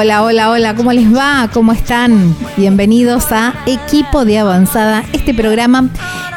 [0.00, 1.50] Hola, hola, hola, ¿cómo les va?
[1.52, 2.36] ¿Cómo están?
[2.56, 5.88] Bienvenidos a Equipo de Avanzada, este programa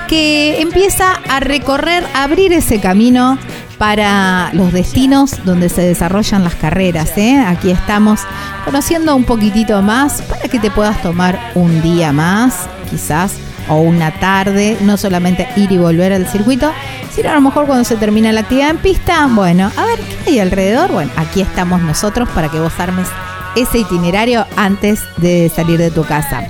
[0.08, 3.38] que empieza a recorrer, a abrir ese camino
[3.78, 7.16] para los destinos donde se desarrollan las carreras.
[7.20, 7.38] ¿eh?
[7.38, 8.22] Aquí estamos
[8.66, 13.36] conociendo un poquitito más para que te puedas tomar un día más, quizás,
[13.70, 16.72] o una tarde, no solamente ir y volver al circuito,
[17.14, 20.32] sino a lo mejor cuando se termina la actividad en pista, bueno, a ver qué
[20.32, 20.92] hay alrededor.
[20.92, 23.08] Bueno, aquí estamos nosotros para que vos armes
[23.56, 26.48] ese itinerario antes de salir de tu casa.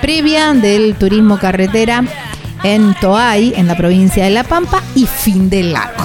[0.00, 2.04] Previa del turismo carretera
[2.62, 6.04] en Toay, en la provincia de La Pampa, y fin del lago.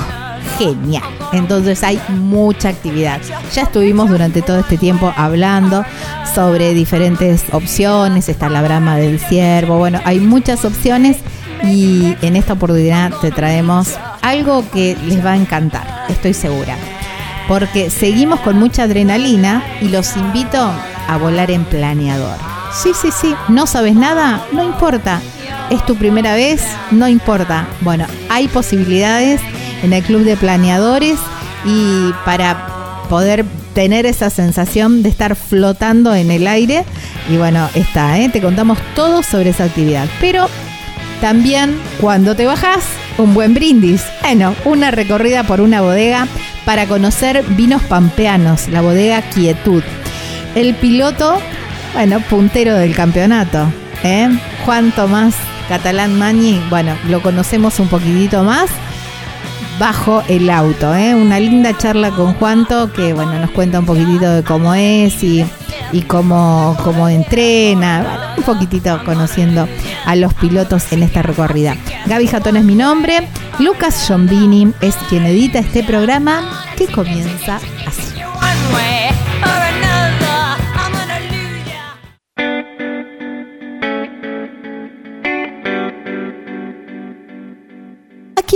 [0.57, 1.03] Genial.
[1.31, 3.21] Entonces hay mucha actividad.
[3.53, 5.85] Ya estuvimos durante todo este tiempo hablando
[6.33, 8.27] sobre diferentes opciones.
[8.27, 9.77] Está la brama del ciervo.
[9.77, 11.17] Bueno, hay muchas opciones
[11.63, 16.77] y en esta oportunidad te traemos algo que les va a encantar, estoy segura
[17.49, 20.71] porque seguimos con mucha adrenalina y los invito
[21.07, 22.37] a volar en planeador.
[22.71, 25.19] Sí, sí, sí, no sabes nada, no importa.
[25.71, 27.67] Es tu primera vez, no importa.
[27.81, 29.41] Bueno, hay posibilidades
[29.81, 31.17] en el club de planeadores
[31.65, 32.67] y para
[33.09, 33.43] poder
[33.73, 36.85] tener esa sensación de estar flotando en el aire.
[37.29, 38.29] Y bueno, está, ¿eh?
[38.29, 40.07] te contamos todo sobre esa actividad.
[40.21, 40.47] Pero
[41.19, 42.83] también cuando te bajas,
[43.17, 44.03] un buen brindis.
[44.21, 46.27] Bueno, una recorrida por una bodega
[46.69, 49.81] para conocer vinos pampeanos, la bodega Quietud.
[50.53, 51.41] El piloto,
[51.95, 54.29] bueno, puntero del campeonato, ¿eh?
[54.65, 55.33] Juan Tomás
[55.67, 58.69] Catalán Mañi, bueno, lo conocemos un poquitito más
[59.79, 60.93] bajo el auto.
[60.93, 61.15] ¿eh?
[61.15, 65.45] Una linda charla con Juanto que bueno, nos cuenta un poquitito de cómo es y,
[65.91, 69.67] y cómo, cómo entrena, un poquitito conociendo
[70.05, 71.75] a los pilotos en esta recorrida.
[72.05, 73.27] Gaby Jatón es mi nombre,
[73.59, 78.19] Lucas Giombini es quien edita este programa que comienza así.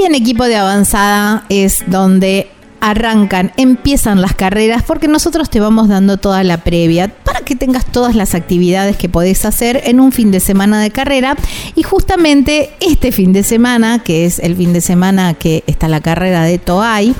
[0.05, 2.49] En equipo de avanzada es donde
[2.81, 7.85] arrancan, empiezan las carreras, porque nosotros te vamos dando toda la previa para que tengas
[7.85, 11.37] todas las actividades que podés hacer en un fin de semana de carrera.
[11.75, 16.01] Y justamente este fin de semana, que es el fin de semana que está la
[16.01, 17.15] carrera de Toay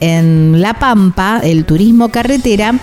[0.00, 2.78] en La Pampa, el turismo carretera,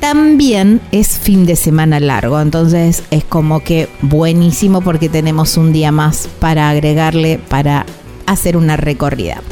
[0.00, 5.92] también es fin de semana largo, entonces es como que buenísimo porque tenemos un día
[5.92, 7.84] más para agregarle, para
[8.26, 9.42] hacer una recorrida.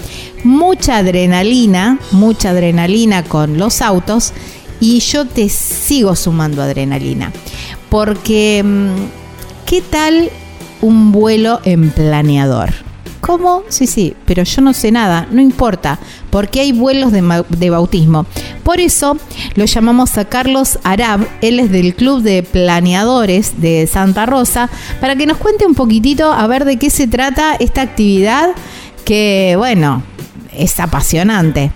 [0.43, 4.33] Mucha adrenalina, mucha adrenalina con los autos
[4.81, 7.33] y yo te sigo sumando adrenalina.
[7.89, 10.31] Porque, mm, ¿qué tal
[10.81, 12.94] un vuelo en planeador?
[13.25, 13.63] ¿Cómo?
[13.71, 18.27] Sí, sí, pero yo no sé nada, no importa, porque hay vuelos de, bautismo.
[18.63, 19.17] Por eso
[19.55, 24.69] lo llamamos a Carlos Arab, él es del Club de Planeadores de Santa Rosa,
[25.01, 28.51] para que nos cuente un poquitito a ver de qué se trata esta actividad
[29.07, 30.03] que, bueno,
[30.55, 31.73] es apasionante.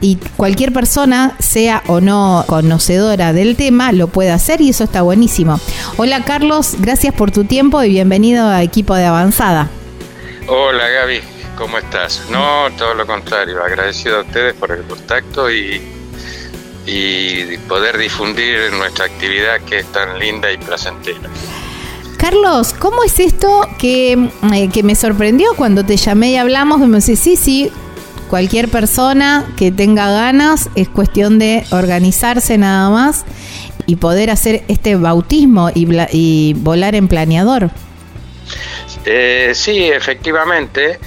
[0.00, 5.02] Y cualquier persona, sea o no conocedora del tema, lo puede hacer y eso está
[5.02, 5.60] buenísimo.
[5.96, 9.70] Hola Carlos, gracias por tu tiempo y bienvenido a Equipo de Avanzada.
[10.48, 11.20] Hola Gaby,
[11.56, 12.22] ¿cómo estás?
[12.30, 15.80] No, todo lo contrario, agradecido a ustedes por el contacto y,
[16.86, 21.30] y poder difundir nuestra actividad que es tan linda y placentera.
[22.22, 24.12] Carlos, ¿cómo es esto que,
[24.54, 26.78] eh, que me sorprendió cuando te llamé y hablamos?
[26.80, 27.72] Me decís, sí, sí,
[28.30, 33.24] cualquier persona que tenga ganas, es cuestión de organizarse nada más
[33.86, 37.70] y poder hacer este bautismo y, volar en planeador.
[39.04, 40.98] Eh, sí, efectivamente.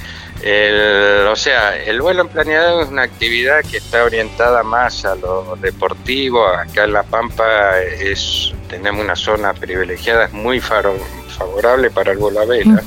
[1.30, 5.56] o sea, el vuelo en planeador es una actividad que está orientada más a lo
[5.62, 6.45] deportivo.
[6.45, 12.42] Acá en La Pampa es, tenemos una zona privilegiada, es muy favorable para el vuelo
[12.42, 12.83] a vela.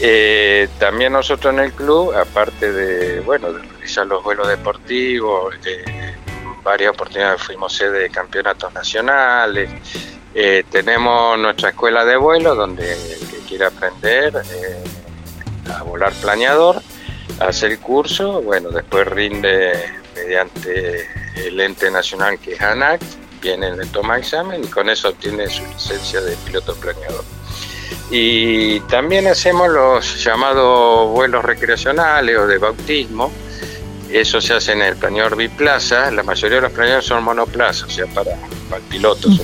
[0.00, 6.14] Eh, también nosotros en el club, aparte de, bueno, de realizar los vuelos deportivos, eh,
[6.62, 9.70] varias oportunidades fuimos sede de campeonatos nacionales,
[10.34, 12.94] eh, tenemos nuestra escuela de vuelo donde
[13.46, 14.42] quiera aprender
[15.74, 16.82] a volar planeador,
[17.40, 19.72] hace el curso, bueno, después rinde
[20.14, 21.06] mediante
[21.36, 23.00] el ente nacional que es ANAC,
[23.40, 27.24] viene, le toma examen y con eso obtiene su licencia de piloto planeador.
[28.10, 33.32] Y también hacemos los llamados vuelos recreacionales o de bautismo.
[34.10, 36.10] Eso se hace en el planeador biplaza.
[36.12, 38.36] La mayoría de los planeadores son monoplaza, o sea, para,
[38.70, 39.40] para pilotos.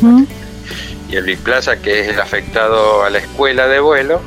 [1.12, 4.20] Y el biplaza, que es el afectado a la escuela de vuelo,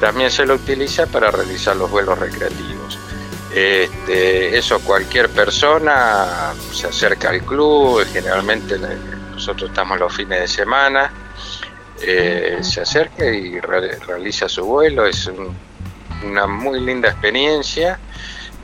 [0.00, 2.98] también se lo utiliza para realizar los vuelos recreativos.
[3.54, 8.76] Este, eso cualquier persona se acerca al club, generalmente
[9.32, 11.12] nosotros estamos los fines de semana
[12.02, 15.06] eh, se acerca y realiza su vuelo.
[15.06, 15.30] Es
[16.24, 17.98] una muy linda experiencia.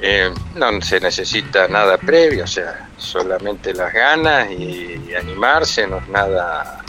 [0.00, 6.08] Eh, no se necesita nada previo, o sea, solamente las ganas y, animarse, no es
[6.08, 6.84] nada,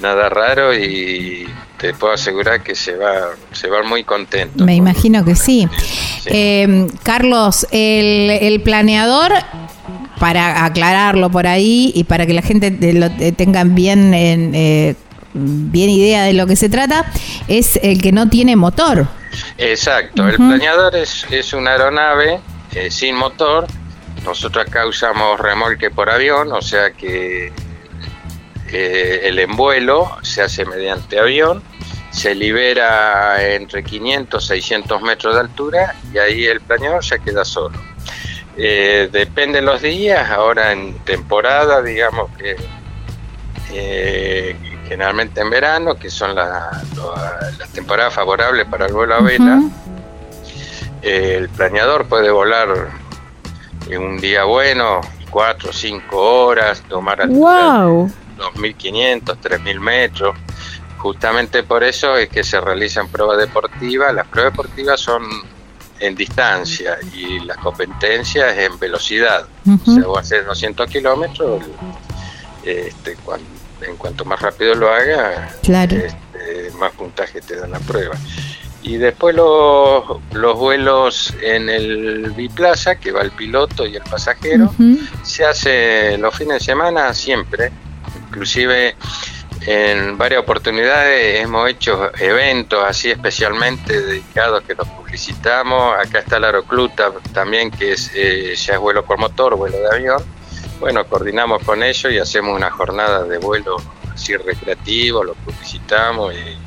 [0.00, 1.46] nada raro y
[1.78, 4.64] te puedo asegurar que se va, se va muy contento.
[4.64, 5.68] Me imagino que sí.
[6.26, 9.32] Eh, Carlos, el, el planeador
[10.18, 14.96] para aclararlo por ahí y para que la gente lo tengan bien en,
[15.34, 17.04] bien idea de lo que se trata,
[17.48, 19.06] es el que no tiene motor.
[19.58, 22.40] Exacto, el planeador es, es una aeronave
[22.74, 23.66] eh, sin motor.
[24.24, 27.52] Nosotros acá usamos remolque por avión, o sea que
[28.70, 31.62] eh, el envuelo se hace mediante avión,
[32.10, 37.44] se libera entre 500 y 600 metros de altura y ahí el planeador se queda
[37.44, 37.78] solo.
[38.56, 42.56] Eh, depende de los días, ahora en temporada, digamos que
[44.88, 49.62] generalmente en verano, que son las temporadas favorables para el vuelo a vela.
[51.02, 52.68] Eh, el planeador puede volar
[53.88, 55.00] en un día bueno,
[55.30, 58.10] 4 o 5 horas, tomar wow.
[58.36, 60.36] 2.500, 3.000 metros.
[60.98, 64.14] Justamente por eso es que se realizan pruebas deportivas.
[64.14, 65.22] Las pruebas deportivas son
[66.00, 69.46] en distancia y las competencias en velocidad.
[69.66, 71.62] O sea, vos haces 200 kilómetros,
[72.64, 73.46] este, cuando
[73.82, 75.50] en cuanto más rápido lo haga,
[75.96, 78.16] este, más puntaje te dan la prueba.
[78.82, 84.74] Y después los, los vuelos en el biplaza, que va el piloto y el pasajero,
[85.22, 87.72] se hace los fines de semana siempre.
[88.34, 88.96] Inclusive
[89.66, 95.94] en varias oportunidades hemos hecho eventos así especialmente dedicados que los publicitamos.
[95.96, 96.90] Acá está el Aeroclub
[97.32, 100.22] también, que es, eh, ya es vuelo por motor, vuelo de avión
[100.80, 103.76] bueno, coordinamos con ellos y hacemos una jornada de vuelo
[104.12, 106.58] así recreativo, lo publicitamos y,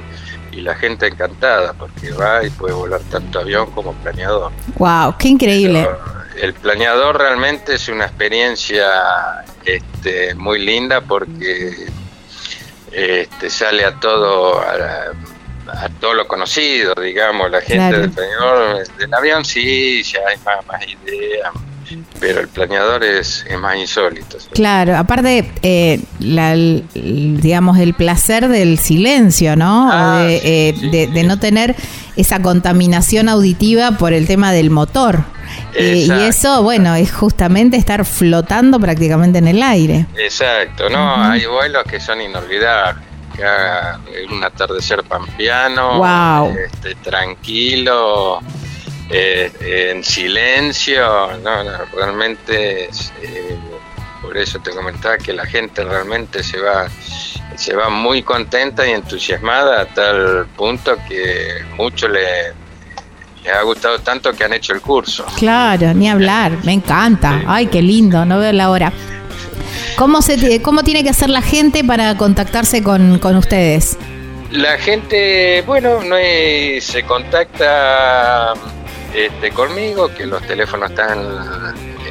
[0.57, 4.51] la gente encantada porque va y puede volar tanto avión como planeador.
[4.79, 5.13] ¡Wow!
[5.19, 5.87] ¡Qué increíble!
[6.41, 8.87] el planeador realmente es una experiencia
[9.67, 11.87] este, muy linda porque
[12.91, 19.43] este, sale a todo a, todo lo conocido, digamos, la gente del planeador, del avión
[19.43, 21.51] sí, ya hay más, más ideas,
[22.19, 24.37] pero el planeador es, más insólito.
[24.53, 29.89] Claro, aparte, eh, digamos, el placer del silencio, ¿no?
[29.91, 30.73] Ah, eh,
[31.13, 31.75] de, no tener
[32.15, 35.23] esa contaminación auditiva por el tema del motor.
[35.79, 40.07] Eh, y eso, bueno, es justamente estar flotando prácticamente en el aire.
[40.17, 41.15] Exacto, ¿no?
[41.23, 43.03] Hay vuelos que son inolvidables.
[44.31, 46.55] un atardecer pampeano, wow.
[46.57, 48.39] este, tranquilo,
[49.09, 52.85] eh, en silencio, no, no realmente
[53.21, 53.59] eh,
[54.21, 56.87] por eso te comentaba que la gente realmente se va
[57.55, 62.53] se va muy contenta y entusiasmada a tal punto que mucho le,
[63.47, 65.25] le ha gustado tanto que han hecho el curso.
[65.37, 67.43] Claro, ni hablar, me encanta.
[67.47, 68.91] Ay, qué lindo, no veo la hora.
[69.95, 73.97] ¿Cómo, se, ¿Cómo tiene que hacer la gente para contactarse con, con ustedes?
[74.51, 76.15] La gente, bueno, no
[76.79, 78.53] se contacta
[79.13, 81.19] este, conmigo, que los teléfonos están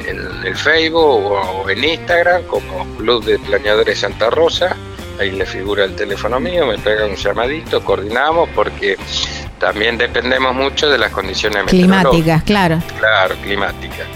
[0.07, 4.75] en, el Facebook o, en Instagram como Club de Planeadores Santa Rosa.
[5.19, 8.97] Ahí le figura el teléfono mío, me pega un llamadito, coordinamos porque
[9.59, 12.81] también dependemos mucho de las condiciones climáticas, claro.
[12.99, 14.07] Claro, climáticas.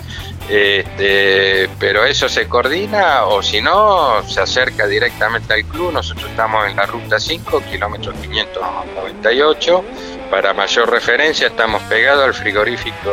[0.49, 5.93] Este, pero eso se coordina o si no, se acerca directamente al club.
[5.93, 9.83] Nosotros estamos en la ruta 5, kilómetro 598.
[10.29, 13.11] Para mayor referencia, estamos pegados al frigorífico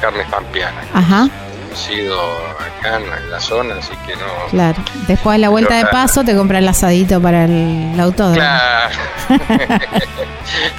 [0.00, 0.82] Carnes Pampiana.
[0.92, 1.28] Ajá
[1.76, 2.18] sido
[2.58, 4.26] acá en la zona, así que no.
[4.50, 8.34] Claro, después de la vuelta de paso te compras el asadito para el, autódromo.
[8.34, 8.96] Claro.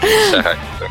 [0.02, 0.86] Exacto.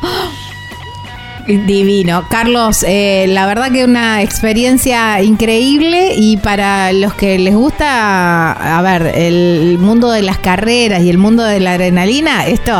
[1.46, 2.24] Divino.
[2.30, 8.82] Carlos, eh, la verdad que una experiencia increíble y para los que les gusta, a
[8.82, 12.72] ver, el mundo de las carreras y el mundo de la adrenalina, esto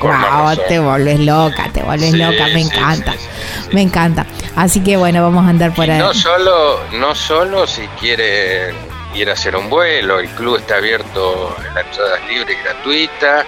[0.00, 3.14] wow, te volves loca, te volves loca, me encanta,
[3.72, 4.26] me encanta.
[4.54, 5.98] Así que bueno, vamos a andar por ahí.
[5.98, 8.74] No solo, no solo si quieren
[9.14, 13.44] ir a hacer un vuelo, el club está abierto, la entrada es libre y gratuita,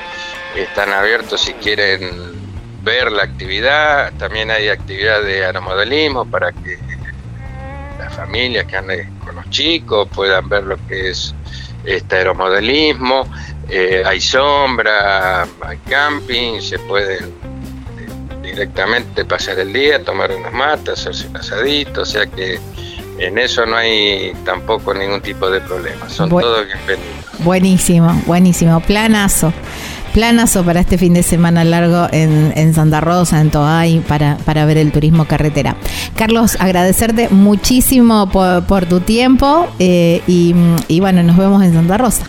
[0.57, 2.39] están abiertos si quieren
[2.83, 6.79] ver la actividad, también hay actividad de aeromodelismo para que
[7.99, 11.35] las familias que anden con los chicos puedan ver lo que es
[11.85, 13.27] este aeromodelismo,
[13.69, 17.19] eh, hay sombra, hay camping, se puede
[18.43, 22.59] directamente pasar el día, tomar unas matas, hacerse un asadito, o sea que
[23.19, 27.15] en eso no hay tampoco ningún tipo de problema, son todos bienvenidos.
[27.41, 29.53] Buenísimo, buenísimo, planazo
[30.19, 34.77] planazo para este fin de semana largo en, Santa Rosa, en Toay, para, para ver
[34.77, 35.77] el turismo carretera.
[36.17, 42.27] Carlos, agradecerte muchísimo por, tu tiempo eh, y, bueno, nos vemos en Santa Rosa.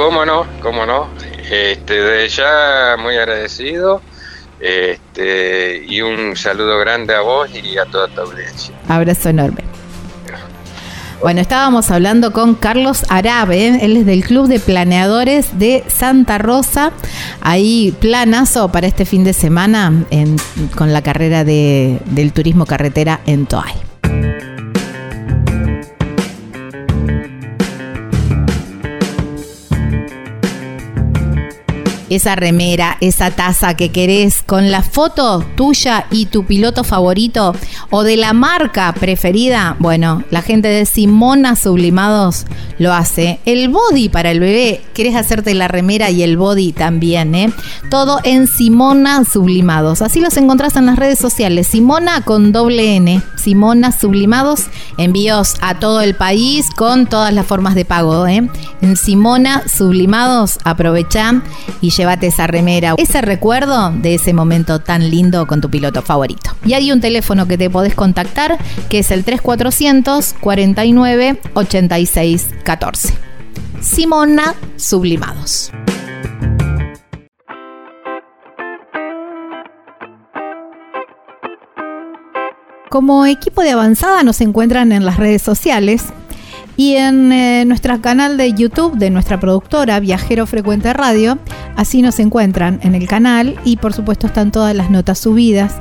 [0.00, 1.08] Cómo no, cómo no.
[1.50, 4.00] Este, de ya muy agradecido.
[4.58, 8.74] Este, y un saludo grande a vos y a toda tu audiencia.
[8.88, 9.62] Abrazo enorme.
[11.20, 16.92] Bueno, estábamos hablando con Carlos Arabe, él es del Club de Planeadores de Santa Rosa.
[17.42, 19.92] Ahí planazo para este fin de semana
[20.76, 23.89] con la carrera de, del turismo carretera en Toay.
[32.10, 37.54] Esa remera, esa taza que querés con la foto tuya y tu piloto favorito
[37.88, 42.46] o de la marca preferida, bueno, la gente de Simona Sublimados
[42.78, 43.40] lo hace.
[43.44, 47.52] El body para el bebé, querés hacerte la remera y el body también, ¿eh?
[47.90, 50.02] Todo en Simona Sublimados.
[50.02, 51.68] Así los encontrás en las redes sociales.
[51.68, 53.22] Simona con doble N.
[53.36, 54.66] Simona Sublimados.
[54.98, 58.48] Envíos a todo el país con todas las formas de pago, ¿eh?
[58.82, 61.42] En Simona Sublimados, aprovechá
[61.80, 66.52] y llévate esa remera, ese recuerdo de ese momento tan lindo con tu piloto favorito.
[66.64, 68.56] Y hay un teléfono que te podés contactar
[68.88, 73.12] que es el 3400 49 86 14.
[73.82, 75.72] Simona Sublimados.
[82.88, 86.06] Como equipo de avanzada nos encuentran en las redes sociales
[86.80, 91.38] y en eh, nuestro canal de YouTube de nuestra productora Viajero Frecuente Radio,
[91.76, 95.76] así nos encuentran en el canal y por supuesto están todas las notas subidas.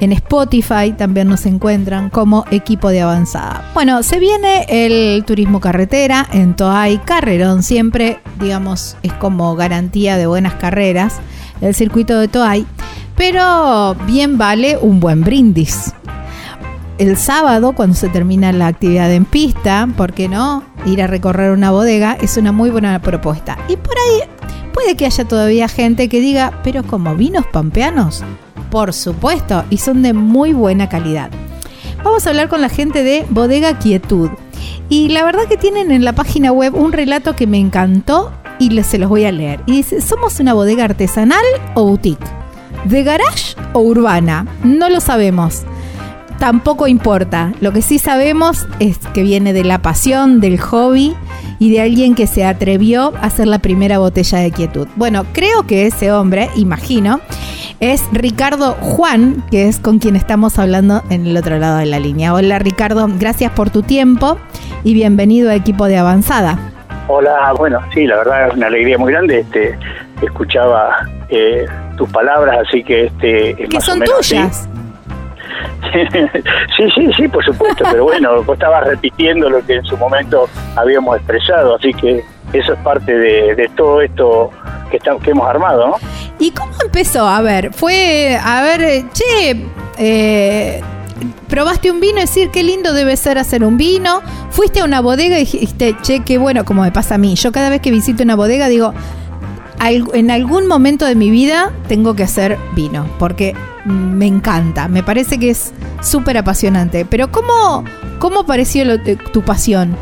[0.00, 3.70] En Spotify también nos encuentran como equipo de avanzada.
[3.74, 10.26] Bueno, se viene el turismo carretera en Toay, carrerón siempre, digamos, es como garantía de
[10.26, 11.20] buenas carreras
[11.60, 12.66] el circuito de Toay,
[13.16, 15.94] pero bien vale un buen brindis
[17.00, 20.62] el sábado, cuando se termina la actividad en pista, ¿por qué no?
[20.84, 23.56] Ir a recorrer una bodega es una muy buena propuesta.
[23.68, 24.28] Y por ahí
[24.74, 28.22] puede que haya todavía gente que diga, pero como vinos pampeanos,
[28.70, 31.30] por supuesto, y son de muy buena calidad.
[32.04, 34.28] Vamos a hablar con la gente de Bodega Quietud.
[34.90, 38.78] Y la verdad que tienen en la página web un relato que me encantó y
[38.82, 39.62] se los voy a leer.
[39.64, 42.26] Y dice, ¿somos una bodega artesanal o boutique?
[42.84, 44.46] ¿De garage o urbana?
[44.64, 45.64] No lo sabemos
[46.40, 47.52] tampoco importa.
[47.60, 51.14] Lo que sí sabemos es que viene de la pasión, del hobby
[51.60, 54.88] y de alguien que se atrevió a hacer la primera botella de quietud.
[54.96, 57.20] Bueno, creo que ese hombre, imagino,
[57.78, 62.00] es Ricardo Juan, que es con quien estamos hablando en el otro lado de la
[62.00, 62.32] línea.
[62.32, 64.38] Hola Ricardo, gracias por tu tiempo
[64.82, 66.58] y bienvenido a equipo de avanzada.
[67.08, 69.40] Hola, bueno, sí, la verdad es una alegría muy grande.
[69.40, 69.78] Este,
[70.22, 71.66] escuchaba eh,
[71.98, 74.68] tus palabras, así que este, es que son tuyas.
[76.76, 80.48] sí, sí, sí, por supuesto, pero bueno, vos estabas repitiendo lo que en su momento
[80.76, 84.50] habíamos expresado, así que eso es parte de, todo esto
[84.90, 84.98] que,
[85.30, 85.96] hemos armado, ¿no?
[86.38, 87.26] ¿Y cómo empezó?
[87.26, 89.66] A ver, fue, a ver, che,
[89.98, 90.80] eh,
[91.48, 94.22] probaste un vino y decir qué lindo debe ser hacer un vino.
[94.50, 97.34] Fuiste a una bodega y dijiste, che, qué bueno, como me pasa a mí.
[97.36, 98.94] Yo cada vez que visito una bodega digo,
[99.88, 105.38] en algún momento de mi vida tengo que hacer vino, porque me encanta, me parece
[105.38, 105.72] que es
[106.02, 107.06] súper apasionante.
[107.08, 107.84] Pero ¿cómo,
[108.18, 108.84] cómo pareció
[109.32, 109.96] tu pasión?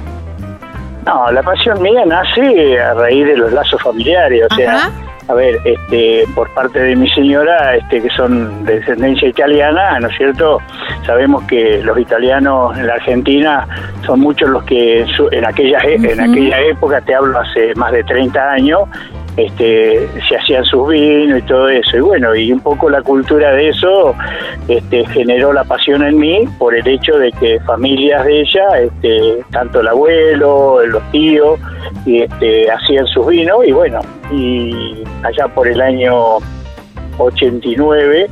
[1.06, 4.90] No, la pasión mía nace a raíz de los lazos familiares, o sea,
[5.28, 10.08] a ver, este, por parte de mi señora, este, que son de descendencia italiana, ¿no
[10.08, 10.58] es cierto?
[11.06, 13.66] Sabemos que los italianos en la Argentina
[14.04, 18.50] son muchos los que en, aquella, en aquella época, te hablo hace más de 30
[18.50, 18.80] años,
[19.38, 21.96] este, se hacían sus vinos y todo eso.
[21.96, 24.14] Y bueno, y un poco la cultura de eso
[24.66, 29.38] este, generó la pasión en mí por el hecho de que familias de ella, este,
[29.52, 31.58] tanto el abuelo, los tíos,
[32.04, 34.00] y, este, hacían sus vinos y bueno,
[34.32, 36.38] y allá por el año
[37.18, 38.26] 89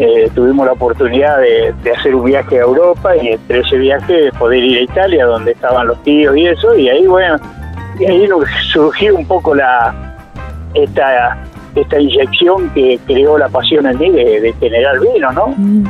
[0.00, 4.64] eh, tuvimos la oportunidad de, hacer un viaje a Europa y entre ese viaje poder
[4.64, 7.36] ir a Italia donde estaban los tíos y eso y ahí bueno
[7.98, 8.28] y ahí
[8.72, 10.09] surgió un poco la,
[10.74, 11.42] esta,
[11.74, 15.54] esta inyección que creó la pasión en mí de, generar vino, ¿no?
[15.56, 15.84] Mm.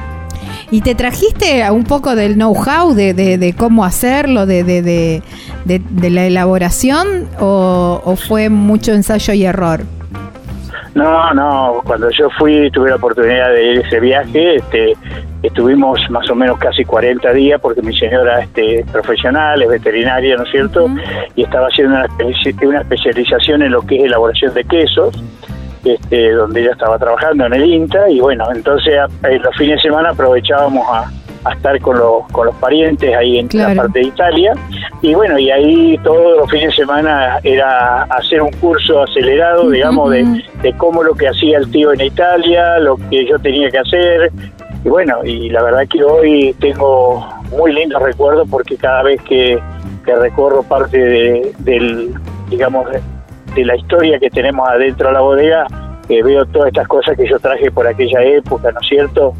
[0.73, 7.29] ¿Y te trajiste un poco del know-how de, de, cómo hacerlo, de, de, la elaboración,
[7.41, 9.81] o, fue mucho ensayo y error?
[10.95, 14.93] No, no, cuando yo fui, tuve la oportunidad de ir a ese viaje, este,
[15.43, 20.45] estuvimos más o menos casi 40 días, porque mi señora este, profesional, es veterinaria, ¿no
[20.45, 20.87] es cierto?
[21.35, 22.07] Y estaba haciendo una,
[22.69, 25.23] una especialización en lo que es elaboración de quesos,
[25.85, 29.89] este, donde ella estaba trabajando en el INTA, y bueno, entonces en los fines de
[29.89, 31.11] semana aprovechábamos a,
[31.55, 34.53] estar con los, con los parientes ahí en la parte de Italia.
[35.01, 40.11] Y bueno, y ahí todos los fines de semana era hacer un curso acelerado, digamos,
[40.11, 43.79] de, de cómo lo que hacía el tío en Italia, lo que yo tenía que
[43.79, 44.31] hacer,
[44.85, 49.61] y bueno, y la verdad que hoy tengo muy lindos recuerdos porque cada vez que,
[50.07, 52.13] recorro parte de, del,
[52.49, 52.85] digamos,
[53.55, 55.67] de, la historia que tenemos adentro de la bodega,
[56.09, 59.35] eh, veo todas estas cosas que yo traje por aquella época, ¿no es cierto?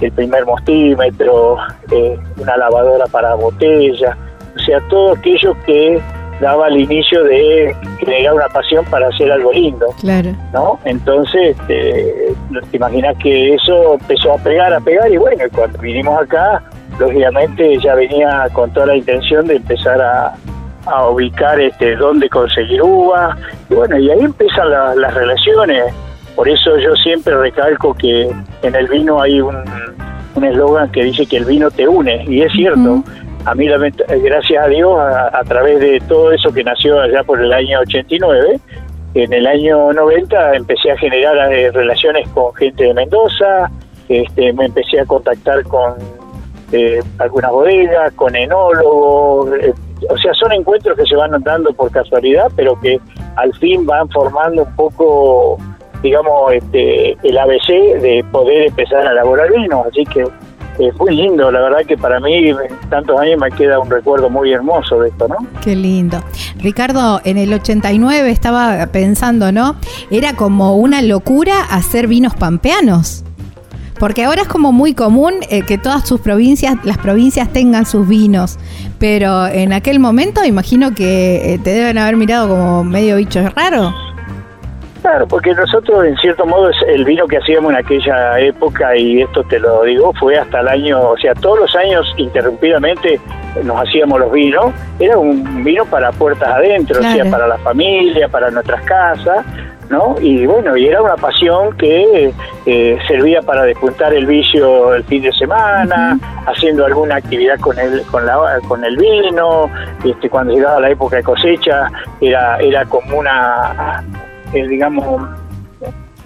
[0.00, 1.58] El primer mostímetro,
[1.92, 4.16] eh, una lavadora para botellas,
[4.56, 6.00] o sea, todo aquello que
[6.40, 9.86] daba el inicio de generar una pasión para hacer algo lindo.
[10.00, 10.30] Claro.
[10.52, 10.78] ¿No?
[10.84, 12.34] Entonces, este,
[12.70, 16.62] te imaginas que eso empezó a pegar, a pegar, y bueno, cuando vinimos acá,
[16.98, 20.34] lógicamente ya venía con toda la intención de empezar a,
[21.10, 23.36] ubicar este dónde conseguir uva,
[23.68, 25.92] y bueno, y ahí empiezan las relaciones.
[26.36, 28.30] Por eso yo siempre recalco que
[28.62, 32.52] en el vino hay un eslogan que dice que el vino te une, y es
[32.52, 33.02] cierto
[33.46, 37.40] a mí, eh, gracias a Dios, a, través de todo eso que nació allá por
[37.40, 38.58] el año 89,
[39.14, 43.70] en el año 90 empecé a generar eh, relaciones con gente de Mendoza,
[44.08, 45.94] este, me empecé a contactar con
[46.72, 49.48] eh, algunas bodegas, con enólogos,
[50.10, 52.98] o sea, son encuentros que se van dando por casualidad, pero que
[53.36, 55.56] al fin van formando un poco,
[56.02, 60.24] digamos, este, el ABC de poder empezar a elaborar vino, así que
[60.78, 62.52] es muy lindo, la verdad que para mí
[62.90, 65.36] tantos años me queda un recuerdo muy hermoso de esto, ¿no?
[65.62, 66.22] Qué lindo.
[66.58, 69.76] Ricardo, en el 89 estaba pensando, ¿no?
[70.10, 73.24] Era como una locura hacer vinos pampeanos.
[73.98, 78.06] Porque ahora es como muy común eh, que todas sus provincias, las provincias tengan sus
[78.06, 78.58] vinos,
[78.98, 83.94] pero en aquel momento imagino que eh, te deben haber mirado como medio bicho raro.
[85.06, 89.22] Claro, porque nosotros en cierto modo es el vino que hacíamos en aquella época y
[89.22, 93.20] esto te lo digo, fue hasta el año, o sea, todos los años interrumpidamente
[93.62, 98.26] nos hacíamos los vinos, era un vino para puertas adentro, o sea, para la familia,
[98.26, 99.46] para nuestras casas,
[99.90, 100.16] ¿no?
[100.20, 102.32] Y bueno, y era una pasión que
[102.66, 108.02] eh, servía para despuntar el vicio el fin de semana, haciendo alguna actividad con el
[108.06, 109.70] con la con el vino,
[110.04, 114.02] este cuando llegaba la época de cosecha era era como una
[114.52, 115.04] digamos,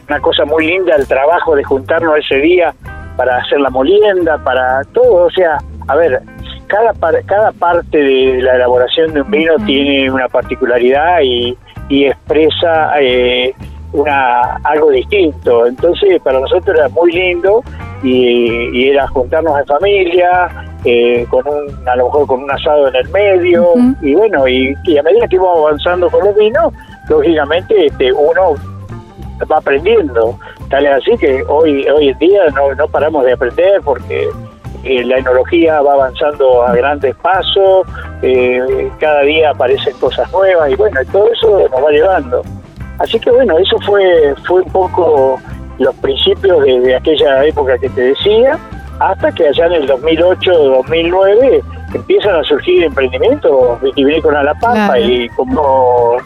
[0.09, 2.75] una cosa muy linda el trabajo de juntarnos ese día
[3.17, 6.21] para hacer la molienda, para todo, o sea, a ver,
[6.67, 6.93] cada,
[7.27, 11.57] cada parte de la elaboración de un vino tiene una particularidad y,
[11.91, 13.53] expresa eh,
[13.93, 15.67] una algo distinto.
[15.67, 17.65] Entonces, para nosotros era muy lindo
[18.03, 20.49] y, era juntarnos en familia,
[20.85, 24.75] eh, con un, a lo mejor con un asado en el medio, y bueno, y,
[24.85, 26.73] y, a medida que íbamos avanzando con los vinos,
[27.11, 28.55] lógicamente este, uno
[29.51, 30.39] va aprendiendo.
[30.71, 34.29] Tal es así que hoy, hoy en día no, no paramos de aprender porque
[34.85, 37.87] eh, la enología va avanzando a grandes pasos,
[38.23, 42.43] eh, cada día aparecen cosas nuevas y bueno, todo eso nos va llevando.
[42.99, 45.39] Así que bueno, eso fue, fue un poco
[45.79, 48.59] los principios de, aquella época que te decía
[49.01, 51.63] hasta que allá en el 2008-2009
[51.95, 56.19] empiezan a surgir emprendimientos vitivinícolas a La Pampa y como,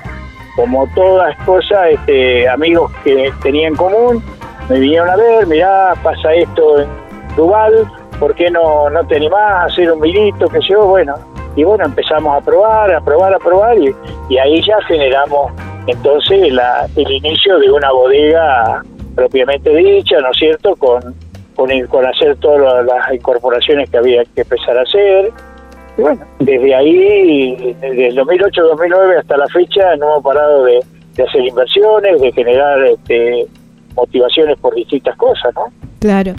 [0.56, 4.22] como todas cosas, este, amigos que tenía en común,
[4.68, 6.88] me vinieron a ver, mirá, pasa esto en
[7.36, 10.86] Duval, ¿por qué no, no te animás a hacer un vinito, que yo?
[10.86, 11.14] Bueno,
[11.56, 15.52] y bueno, empezamos a probar, a probar, a probar, y, ahí ya generamos
[15.86, 16.50] entonces
[16.96, 18.82] el inicio de una bodega
[19.14, 21.14] propiamente dicha, ¿no es cierto?, con,
[21.54, 25.32] con hacer todas las incorporaciones que había que empezar a hacer.
[25.96, 30.80] Bueno, desde ahí, desde el 2008-2009 hasta la fecha, no hemos parado de,
[31.12, 33.46] hacer inversiones, de generar este,
[33.94, 35.66] motivaciones por distintas cosas, ¿no?
[36.00, 36.34] Claro,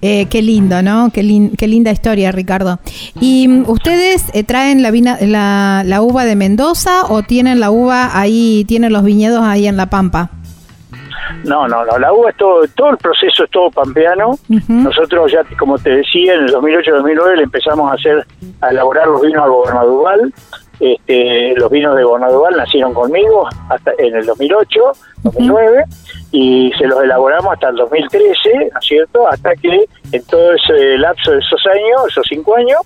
[0.00, 1.10] eh, qué lindo, ¿no?
[1.12, 2.78] Qué, qué, linda historia, Ricardo.
[3.20, 8.64] ¿Y ustedes eh, traen la, la, la, uva de Mendoza o tienen la uva ahí,
[8.68, 10.30] tienen los viñedos ahí en La Pampa?
[11.44, 14.38] No, no, no, la uva es todo, todo el proceso es todo pampeano.
[14.68, 18.26] Nosotros ya, como te decía, en el 2008-2009 le empezamos a hacer,
[18.60, 19.88] a elaborar los vinos al gobernador
[20.80, 24.80] este, los vinos de Bonadual nacieron conmigo hasta en el 2008,
[25.24, 25.84] 2009
[26.30, 29.28] y se los elaboramos hasta el 2013, ¿no es cierto?
[29.28, 32.80] Hasta que en todo ese lapso de esos años, esos cinco años,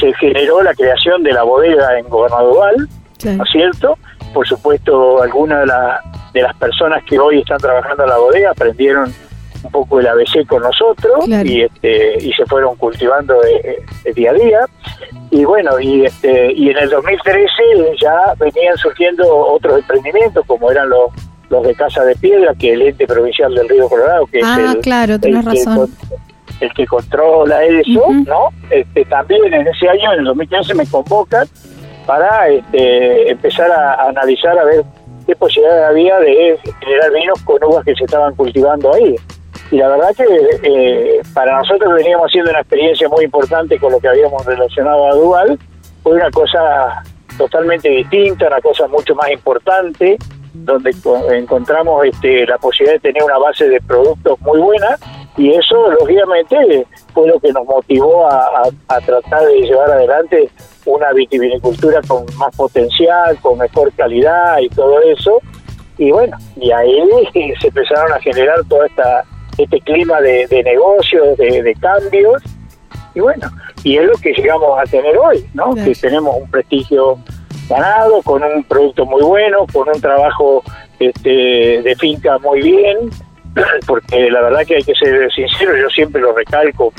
[0.00, 2.88] se generó la creación de la bodega en Gobernadual,
[3.24, 3.96] ¿no es cierto?
[4.34, 5.72] Por supuesto, algunas de,
[6.36, 9.10] de las personas que hoy están trabajando en la bodega aprendieron
[9.62, 14.34] un poco el ABC con nosotros y este y se fueron cultivando de, día a
[14.34, 14.60] día.
[15.30, 17.48] Y bueno y este y en el 2013
[18.02, 21.10] ya venían surgiendo otros emprendimientos como eran los
[21.48, 24.72] los de Casa de Piedra que el ente provincial del Río Colorado que es ah,
[24.74, 25.88] el, claro, el razón.
[26.58, 30.86] Que, el que controla eso no este también en ese año en el 2015 me
[30.86, 31.46] convocan
[32.04, 34.84] para este, empezar a analizar a ver
[35.26, 39.16] qué posibilidad había de generar vinos con uvas que se estaban cultivando ahí.
[39.70, 40.24] Y la verdad que
[40.62, 45.14] eh, para nosotros veníamos haciendo una experiencia muy importante con lo que habíamos relacionado a
[45.14, 45.58] Dual,
[46.02, 47.02] fue una cosa
[47.36, 50.16] totalmente distinta, una cosa mucho más importante,
[50.54, 50.94] donde
[51.32, 54.96] encontramos este, la posibilidad de tener una base de productos muy buena
[55.36, 60.50] y eso lógicamente fue lo que nos motivó a, a tratar de llevar adelante
[60.86, 65.40] una vitivinicultura con más potencial, con mejor calidad y todo eso.
[65.98, 67.02] Y bueno, y ahí
[67.60, 69.24] se empezaron a generar toda esta
[69.58, 72.42] este clima de, negocios, de, cambios,
[73.14, 73.48] y bueno,
[73.82, 75.74] y es lo que llegamos a tener hoy, ¿no?
[75.74, 77.18] Que tenemos un prestigio
[77.68, 80.62] ganado, con un producto muy bueno, con un trabajo
[80.98, 83.10] este, de finca muy bien,
[83.86, 86.92] porque la verdad que hay que ser sincero, yo siempre lo recalco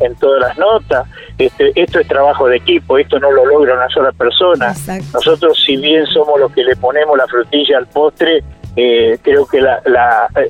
[0.00, 3.88] en todas las notas, este, esto es trabajo de equipo, esto no lo logra una
[3.88, 4.74] sola persona.
[5.14, 8.42] Nosotros si bien somos los que le ponemos la frutilla al postre,
[8.76, 9.80] eh, creo que la,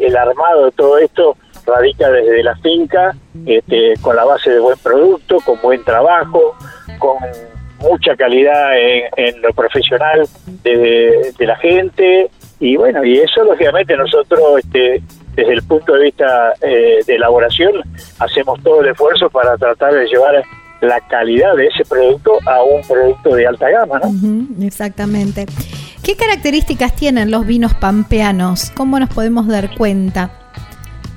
[0.00, 3.14] el armado de todo esto radica desde la finca,
[3.44, 6.56] este, con la base de buen producto, con buen trabajo,
[6.98, 7.18] con
[7.78, 10.26] mucha calidad en, lo profesional
[10.62, 15.02] de, la gente y bueno, y eso lógicamente nosotros este,
[15.34, 17.72] desde el punto de vista eh, de elaboración
[18.18, 20.42] hacemos todo el esfuerzo para tratar de llevar
[20.80, 24.64] la calidad de ese producto a un producto de alta gama, ¿no?
[24.64, 25.46] exactamente.
[26.02, 28.70] ¿Qué características tienen los vinos pampeanos?
[28.76, 30.30] ¿Cómo nos podemos dar cuenta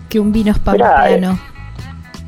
[0.09, 1.39] que un vino es pampeano?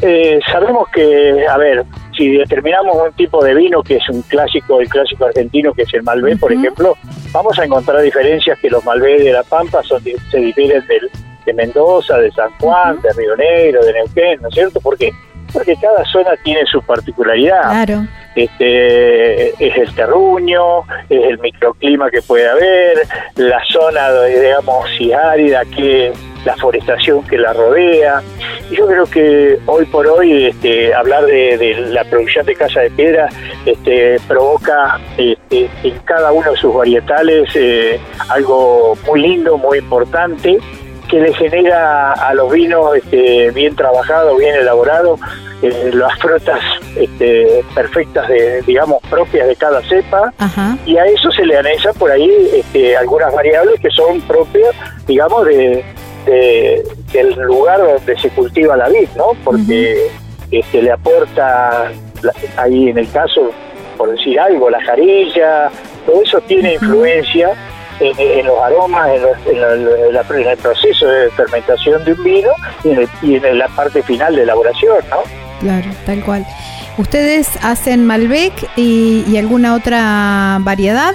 [0.02, 1.86] Eh, sabemos que, a ver,
[2.22, 5.94] si determinamos un tipo de vino que es un clásico, el clásico argentino, que es
[5.96, 6.96] el Malbec, por ejemplo,
[7.32, 10.84] vamos a encontrar diferencias que los Malbec de La Pampa son, se difieren
[11.46, 14.80] de Mendoza, de San Juan, de Río Negro, de Neuquén, ¿no es cierto?
[14.82, 15.12] Porque
[15.52, 17.64] porque cada zona tiene su particularidad.
[17.64, 18.06] Claro.
[18.36, 23.00] Este, es el terruño, es el microclima que puede haber,
[23.36, 26.14] la zona, digamos, si árida, que
[26.46, 28.22] la forestación que la rodea.
[28.72, 33.30] Yo creo que hoy por hoy este, hablar de, la producción de casa de piedra
[33.66, 38.00] este, provoca este, en cada uno de sus varietales eh,
[38.30, 40.58] algo muy lindo, muy importante
[41.10, 45.20] que le genera a los vinos este, bien trabajados, bien elaborados,
[45.62, 46.60] eh, las frutas
[46.96, 50.34] este, perfectas, de, digamos, propias de cada cepa,
[50.86, 54.74] y a eso se le anexa por ahí este, algunas variables que son propias,
[55.06, 55.84] digamos, de,
[56.26, 59.28] del lugar donde se cultiva la vid, ¿no?
[59.44, 60.08] Porque
[60.52, 61.92] este, le aporta,
[62.58, 63.52] ahí en el caso,
[63.98, 65.70] por decir algo, la jarilla,
[66.06, 67.52] todo eso tiene influencia
[68.00, 69.10] en, los aromas,
[69.46, 72.50] en, el proceso de fermentación de un vino
[73.22, 75.22] y en, la parte final de elaboración, ¿no?
[75.60, 76.46] Claro, tal cual.
[76.98, 81.14] ¿Ustedes hacen Malbec y, alguna otra variedad?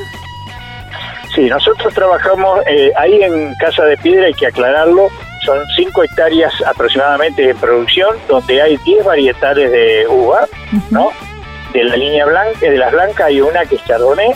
[1.36, 5.08] Sí, nosotros trabajamos eh, ahí en Casa de Piedra, hay que aclararlo,
[5.44, 10.46] son 5 hectáreas aproximadamente de producción, donde hay 10 varietales de uva,
[10.90, 11.10] ¿no?
[11.74, 14.32] De la línea blanca, de las blancas hay una que es Chardonnay,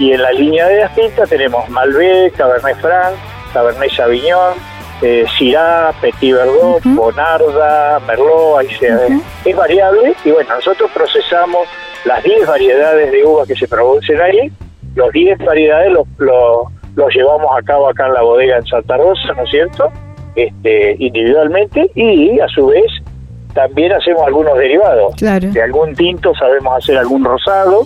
[0.00, 3.14] y en la línea de las tintas tenemos Malbec, Cabernet Franc,
[3.52, 4.54] Cabernet Sauvignon,
[5.02, 8.76] eh, Syrah, Petit Verdot, Bonarda, Merlot, ahí
[9.44, 11.68] es variable, y bueno, nosotros procesamos
[12.04, 14.50] las 10 variedades de uva que se producen ahí,
[14.94, 19.32] los 10 variedades los, los, llevamos a cabo acá en la bodega en Santa Rosa,
[19.36, 19.90] ¿no es cierto?
[20.34, 22.90] Este, individualmente y a su vez
[23.54, 25.16] también hacemos algunos derivados.
[25.52, 27.82] De algún tinto sabemos hacer algún rosado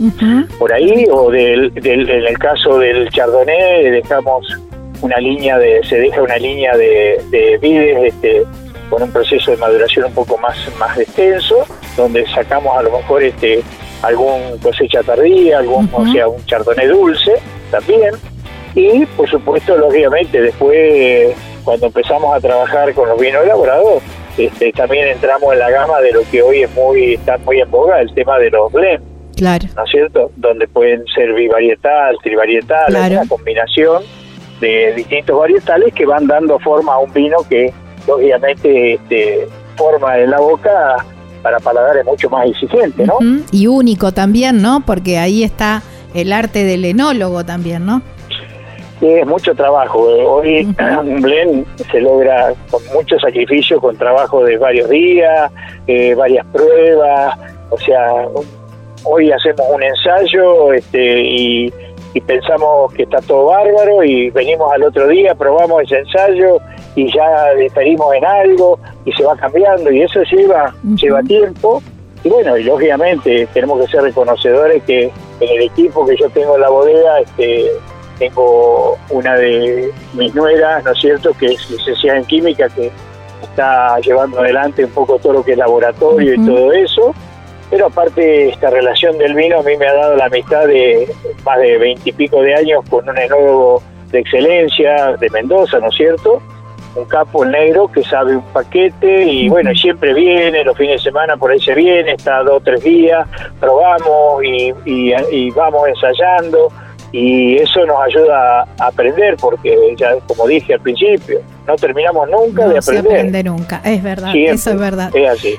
[0.58, 4.46] por ahí, o del, del, en el caso del chardonnay dejamos
[5.00, 8.44] una línea de, se deja una línea de, de vides este,
[8.88, 13.22] con un proceso de maduración un poco más, más extenso, donde sacamos a lo mejor
[13.22, 13.62] este
[14.04, 17.32] algún cosecha tardía, algún, o sea, un chardonnay dulce
[17.70, 18.14] también.
[18.74, 24.02] Y por supuesto, lógicamente, después cuando empezamos a trabajar con los vinos elaborados,
[24.36, 27.70] este, también entramos en la gama de lo que hoy es muy está muy en
[27.70, 29.04] boga, el tema de los blends.
[29.36, 29.66] Claro.
[29.74, 30.30] ¿No es cierto?
[30.36, 34.02] Donde pueden ser bivarietal, trivarietal, una combinación
[34.60, 37.72] de distintos varietales que van dando forma a un vino que
[38.06, 41.04] lógicamente este, forma en la boca
[41.44, 43.18] para paladares mucho más exigentes, ¿no?
[43.52, 44.82] Y único también, ¿no?
[44.84, 45.82] Porque ahí está
[46.14, 48.00] el arte del enólogo también, ¿no?
[48.98, 50.00] Sí, es mucho trabajo.
[50.00, 55.52] Hoy un blend se logra con mucho sacrificio, con trabajo de varios días,
[55.86, 57.38] eh, varias pruebas.
[57.68, 58.26] O sea,
[59.04, 61.70] hoy hacemos un ensayo este, y,
[62.14, 66.58] y pensamos que está todo bárbaro y venimos al otro día, probamos ese ensayo
[66.96, 71.82] y ya diferimos en algo y se va cambiando y eso lleva, lleva tiempo.
[72.22, 75.04] Y bueno, y lógicamente tenemos que ser reconocedores que
[75.40, 77.70] en el equipo que yo tengo en la bodega, este,
[78.18, 82.90] tengo una de mis nueras, ¿no es cierto?, que es licenciada en química, que
[83.42, 87.14] está llevando adelante un poco todo lo que es laboratorio y todo eso.
[87.70, 91.12] Pero aparte, esta relación del vino a mí me ha dado la mitad de
[91.44, 96.40] más de veintipico de años con un enólogo de excelencia de Mendoza, ¿no es cierto?
[96.94, 101.36] Un capo negro que sabe un paquete y bueno, siempre viene, los fines de semana
[101.36, 103.26] por ahí se viene, está dos o tres días,
[103.60, 106.68] probamos y, y, vamos ensayando
[107.10, 112.68] y eso nos ayuda a aprender porque ya como dije al principio, no terminamos nunca
[112.68, 113.02] de aprender.
[113.04, 115.12] Se aprende nunca, es verdad, eso es verdad.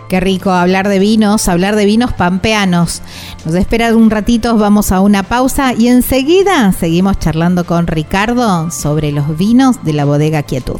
[0.10, 3.02] Qué rico hablar de vinos, hablar de vinos pampeanos.
[3.46, 9.12] Nos espera un ratito, vamos a una pausa y enseguida seguimos charlando con Ricardo sobre
[9.12, 10.80] los vinos de la bodega Quietud.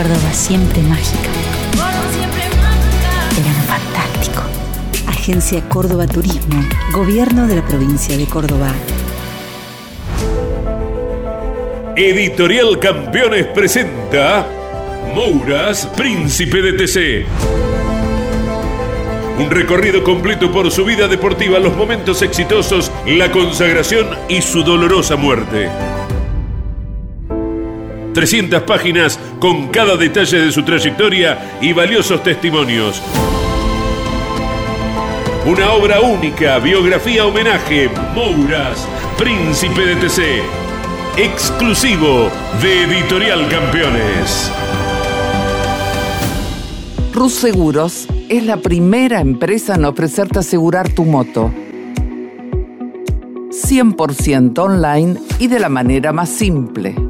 [0.00, 1.28] Córdoba siempre mágica.
[3.36, 4.42] Verano fantástico.
[5.06, 8.72] Agencia Córdoba Turismo, Gobierno de la provincia de Córdoba.
[11.96, 14.46] Editorial Campeones presenta
[15.14, 17.26] Mouras, Príncipe de TC.
[19.38, 25.16] Un recorrido completo por su vida deportiva, los momentos exitosos, la consagración y su dolorosa
[25.16, 25.68] muerte.
[28.12, 33.00] 300 páginas con cada detalle de su trayectoria y valiosos testimonios.
[35.46, 40.42] Una obra única, biografía homenaje, Mouras, Príncipe de TC.
[41.16, 44.50] Exclusivo de Editorial Campeones.
[47.12, 51.50] Rus Seguros es la primera empresa en ofrecerte asegurar tu moto.
[53.50, 57.09] 100% online y de la manera más simple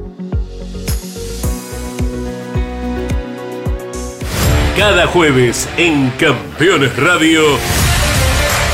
[4.77, 7.41] Cada jueves en Campeones Radio,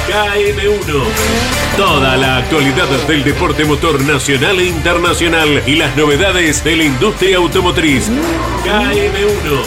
[0.08, 1.04] KM1.
[1.76, 7.38] Toda la actualidad del deporte motor nacional e internacional y las novedades de la industria
[7.38, 8.10] automotriz.
[8.64, 9.64] KM1.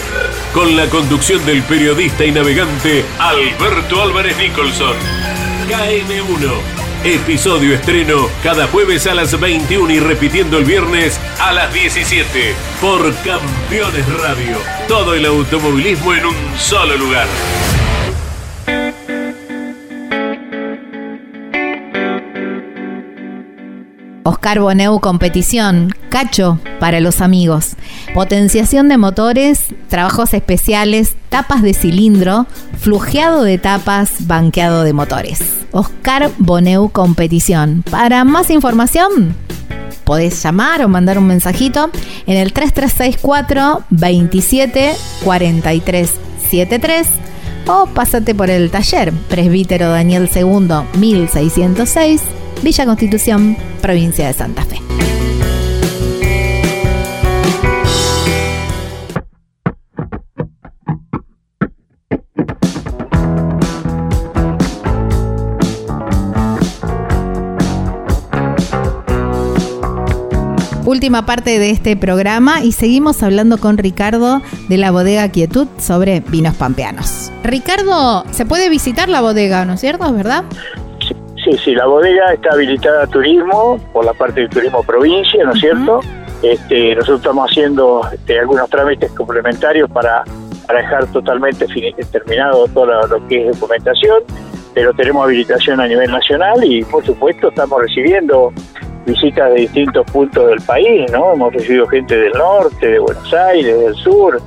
[0.54, 4.96] Con la conducción del periodista y navegante Alberto Álvarez Nicholson.
[5.68, 12.54] KM1 Episodio estreno cada jueves a las 21 y repitiendo el viernes a las 17
[12.78, 14.58] por Campeones Radio.
[14.86, 17.26] Todo el automovilismo en un solo lugar.
[24.30, 27.70] Oscar Boneu Competición, Cacho para los amigos,
[28.14, 32.46] potenciación de motores, trabajos especiales, tapas de cilindro,
[32.78, 35.40] flujeado de tapas, banqueado de motores.
[35.72, 37.82] Oscar Boneu Competición.
[37.90, 39.34] Para más información,
[40.04, 41.90] podés llamar o mandar un mensajito
[42.28, 44.92] en el 3364 27
[45.24, 46.12] 43
[46.48, 47.08] 73
[47.66, 50.68] o pásate por el taller Presbítero Daniel II
[51.00, 52.22] 1606
[52.62, 54.80] Villa Constitución, provincia de Santa Fe.
[70.90, 76.18] Última parte de este programa y seguimos hablando con Ricardo de la bodega Quietud sobre
[76.18, 77.30] vinos pampeanos.
[77.44, 80.04] Ricardo, se puede visitar la bodega, ¿no es cierto?
[80.04, 80.44] ¿Es verdad?
[81.44, 85.53] Sí, sí, la bodega está habilitada a turismo por la parte del turismo provincia, ¿no
[85.53, 86.00] es cierto?
[86.42, 90.24] Este, nosotros estamos haciendo este, algunos trámites complementarios para,
[90.68, 91.66] dejar totalmente
[92.12, 94.22] terminado todo lo, que es documentación,
[94.72, 98.53] pero tenemos habilitación a nivel nacional y por supuesto estamos recibiendo
[99.05, 101.33] visitas de distintos puntos del país, ¿no?
[101.33, 104.40] Hemos recibido gente del norte, de Buenos Aires, del sur,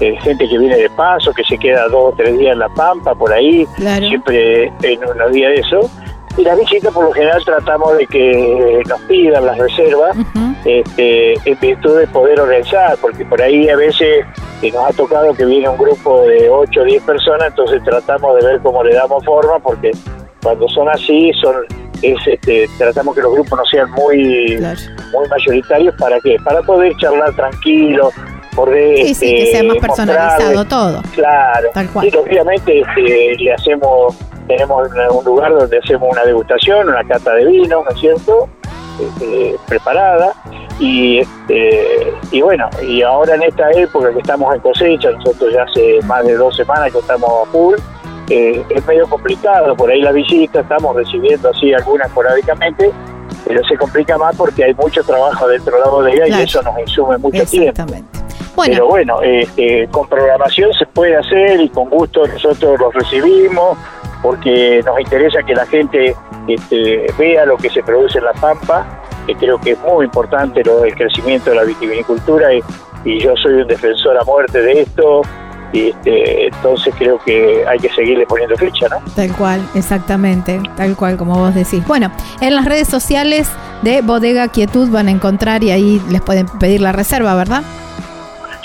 [0.00, 2.68] eh, gente que viene de paso, que se queda dos o tres días en La
[2.68, 3.66] Pampa, por ahí,
[4.00, 5.90] siempre en unos días de eso
[6.36, 10.16] y las visitas por lo general tratamos de que nos pidan las reservas
[10.64, 14.24] este, en virtud de poder organizar, porque por ahí a veces
[14.62, 18.46] nos ha tocado que viene un grupo de 8 o 10 personas, entonces tratamos de
[18.46, 19.90] ver cómo le damos forma, porque
[20.42, 21.56] cuando son así, son
[22.02, 24.58] es, este, tratamos que los grupos no sean muy,
[25.12, 26.36] muy mayoritarios, ¿para qué?
[26.44, 28.10] Para poder charlar tranquilo,
[28.54, 29.06] poder...
[29.08, 31.02] Sí, sí, que sea más personalizado todo.
[31.14, 31.68] Claro,
[32.02, 34.16] y obviamente este, le hacemos
[34.50, 38.48] tenemos un lugar donde hacemos una degustación, una cata de vino, ¿no es cierto?
[39.00, 40.32] Este, preparada.
[40.80, 45.64] Y este, y bueno y ahora en esta época que estamos en cosecha nosotros ya
[45.64, 47.74] hace más de dos semanas que estamos a full
[48.30, 49.76] eh, es medio complicado.
[49.76, 52.90] Por ahí la visita estamos recibiendo así algunas esporádicamente
[53.46, 56.78] pero se complica más porque hay mucho trabajo dentro de la bodega y eso nos
[56.80, 57.84] insume mucho tiempo.
[58.64, 63.76] Pero bueno este, con programación se puede hacer y con gusto nosotros los recibimos
[64.22, 66.14] porque nos interesa que la gente
[66.46, 68.86] este, vea lo que se produce en La Pampa,
[69.26, 72.62] que creo que es muy importante lo, el crecimiento de la vitivinicultura y,
[73.02, 75.22] yo soy un defensor a muerte de esto.
[75.72, 78.98] Y este, entonces creo que hay que seguirle poniendo fecha, ¿no?
[79.14, 81.86] Tal cual, exactamente, tal cual como vos decís.
[81.86, 82.10] Bueno,
[82.42, 83.48] en las redes sociales
[83.80, 87.62] de Bodega Quietud van a encontrar y ahí les pueden pedir la reserva, ¿verdad?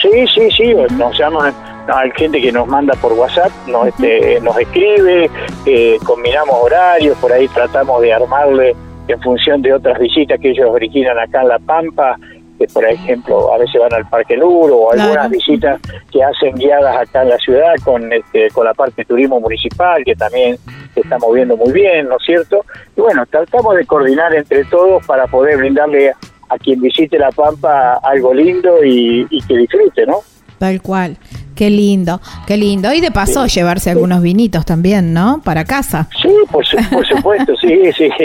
[0.01, 1.53] Sí, sí, sí, nos llaman
[1.87, 5.29] hay gente que nos manda por WhatsApp, nos, este, nos escribe,
[5.65, 8.75] eh, combinamos horarios, por ahí tratamos de armarle
[9.07, 12.17] en función de otras visitas que ellos originan acá en La Pampa,
[12.57, 15.79] que por ejemplo a veces van al Parque Luro o algunas visitas
[16.11, 20.03] que hacen guiadas acá en la ciudad con, este, con la parte de turismo municipal,
[20.03, 20.57] que también
[20.93, 22.65] se está moviendo muy bien, ¿no es cierto?
[22.95, 26.13] Y bueno, tratamos de coordinar entre todos para poder brindarle
[26.49, 30.19] a quien visite La Pampa algo lindo y, y que disfrute, ¿no?
[30.57, 31.17] Tal cual.
[31.55, 32.93] Qué lindo, qué lindo.
[32.93, 35.41] Y de paso llevarse algunos vinitos también, ¿no?
[35.43, 36.09] Para casa.
[36.21, 38.09] Sí, por, supuesto, sí, sí.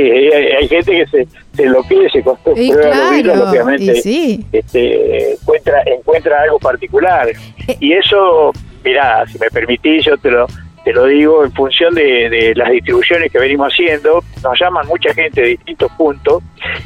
[0.60, 4.02] Hay, gente que se, se enloquece se costó claro, obviamente.
[4.02, 4.44] sí.
[4.52, 7.28] este, encuentra, encuentra algo particular.
[7.28, 7.76] Eh.
[7.78, 8.52] Y eso,
[8.84, 10.46] mira, si me permitís, yo te lo,
[10.90, 15.40] te lo digo, en función de, las distribuciones que venimos haciendo, nos llaman mucha gente
[15.40, 16.42] de distintos puntos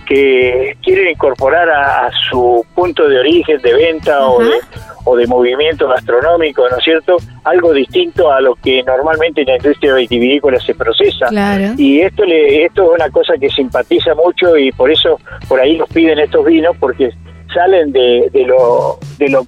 [0.06, 4.56] que quieren incorporar a, su punto de origen de venta o de,
[5.04, 7.16] o de movimiento gastronómico, ¿no es cierto?
[7.44, 11.28] Algo distinto a lo que normalmente en la industria vitivinícola se procesa.
[11.78, 15.78] Y esto, le, esto es una cosa que simpatiza mucho y por eso por ahí
[15.78, 17.10] nos piden estos vinos porque
[17.54, 19.46] salen de, de lo, de lo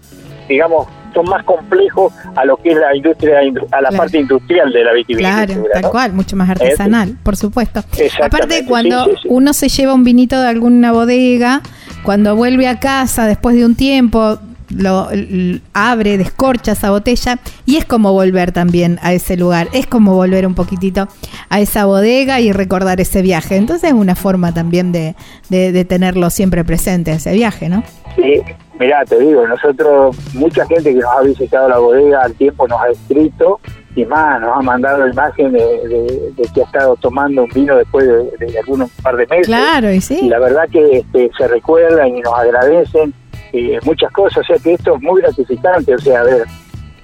[0.48, 0.86] digamos,
[1.16, 3.38] son más complejos a lo que es la industria,
[3.72, 5.46] a la parte industrial de la vitivinicultura.
[5.46, 7.82] Claro, tal cual, mucho más artesanal, por supuesto.
[8.26, 11.62] Aparte, cuando uno se lleva un vinito de alguna bodega,
[12.04, 14.38] cuando vuelve a casa después de un tiempo,
[14.68, 19.86] lo, l- abre, descorcha esa botella y es como volver también a ese lugar, es
[19.86, 21.06] como volver un poquitito
[21.50, 23.56] a esa bodega y recordar ese viaje.
[23.56, 25.14] Entonces es una forma también de,
[25.48, 27.84] de- de tenerlo siempre presente, ese viaje, ¿no?
[28.16, 28.42] Sí,
[28.80, 32.80] mirá, te digo, nosotros, mucha gente que nos ha visitado la bodega al tiempo nos
[32.80, 33.60] ha escrito
[33.94, 37.76] y más, nos ha mandado imagen de, de- de que ha estado tomando un vino
[37.76, 39.46] después de, de algunos par de meses.
[39.46, 40.28] Claro, y Y sí.
[40.28, 43.14] la verdad que este, se recuerdan y nos agradecen
[43.52, 46.44] eh, muchas cosas, o sea que esto es muy gratificante, o sea, a ver,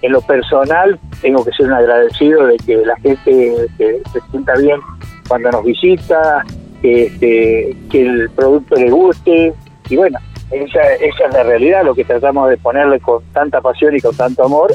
[0.03, 4.55] en lo personal tengo que ser un agradecido de que la gente este, se sienta
[4.57, 4.81] bien
[5.29, 6.45] cuando nos visita,
[6.83, 9.55] que, este, que el producto le guste
[9.89, 10.19] y bueno,
[10.53, 14.17] esa, esa es la realidad, lo que tratamos de ponerle con tanta pasión y con
[14.17, 14.73] tanto amor,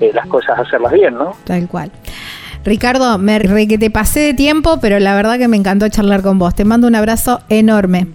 [0.00, 1.34] eh, las cosas hacerlas bien, ¿no?
[1.44, 1.90] Tal cual.
[2.64, 6.22] Ricardo, me re que te pasé de tiempo, pero la verdad que me encantó charlar
[6.22, 6.54] con vos.
[6.54, 8.06] Te mando un abrazo enorme.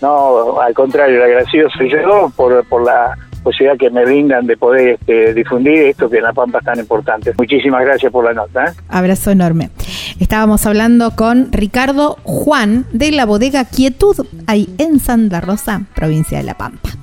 [0.00, 4.56] No, al contrario, el agradecido soy yo por, por la posibilidad que me brindan de
[4.56, 7.32] poder este, difundir esto que en La Pampa es tan importante.
[7.38, 8.66] Muchísimas gracias por la nota.
[8.66, 8.72] ¿eh?
[8.88, 9.70] Abrazo enorme.
[10.18, 16.44] Estábamos hablando con Ricardo Juan de la bodega Quietud, ahí en Santa Rosa, provincia de
[16.44, 16.99] La Pampa.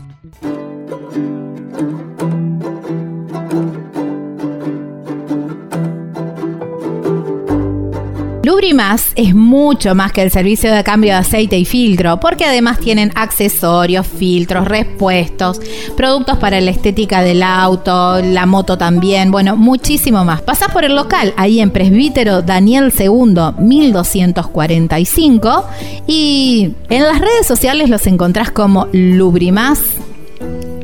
[8.47, 12.79] Lubrimas es mucho más que el servicio de cambio de aceite y filtro, porque además
[12.79, 15.59] tienen accesorios, filtros, repuestos,
[15.97, 20.41] productos para la estética del auto, la moto también, bueno, muchísimo más.
[20.43, 25.65] Pasás por el local, ahí en Presbítero Daniel II, 1245,
[26.07, 29.81] y en las redes sociales los encontrás como Lubrimas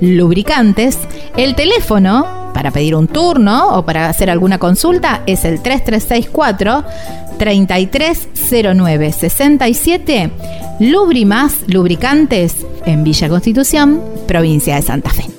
[0.01, 0.99] lubricantes.
[1.37, 6.83] El teléfono para pedir un turno o para hacer alguna consulta es el 3364
[7.37, 10.31] 3309 67
[10.79, 15.32] Lubrimas Lubricantes en Villa Constitución, provincia de Santa Fe.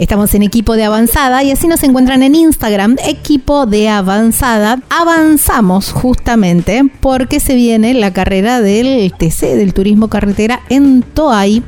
[0.00, 4.80] Estamos en equipo de avanzada y así nos encuentran en Instagram, equipo de avanzada.
[4.88, 11.62] Avanzamos justamente porque se viene la carrera del TC, del turismo carretera en Toay.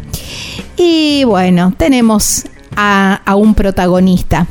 [0.78, 4.46] Y bueno, tenemos a, un protagonista.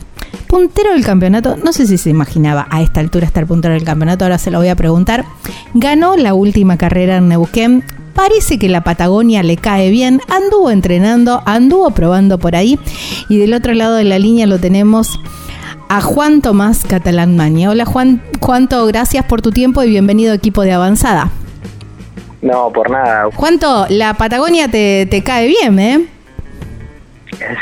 [0.45, 4.25] Puntero del campeonato, no sé si se imaginaba a esta altura estar puntero del campeonato,
[4.25, 5.25] ahora se lo voy a preguntar.
[5.73, 7.84] Ganó la última carrera en Neuquén,
[8.14, 12.78] Parece que la Patagonia le cae bien, anduvo entrenando, anduvo probando por ahí
[13.30, 15.20] y del otro lado de la línea lo tenemos
[15.88, 17.70] a Juan Tomás Catalán Maña.
[17.70, 21.30] Hola Juan, Juanto, gracias por tu tiempo y bienvenido equipo de avanzada.
[22.41, 23.30] No, por nada.
[23.34, 26.05] Juanto, la Patagonia te, te cae bien, ¿eh?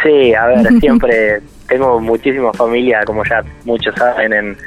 [0.04, 4.58] Sí, a ver, siempre tengo muchísima familia, como ya muchos saben, en,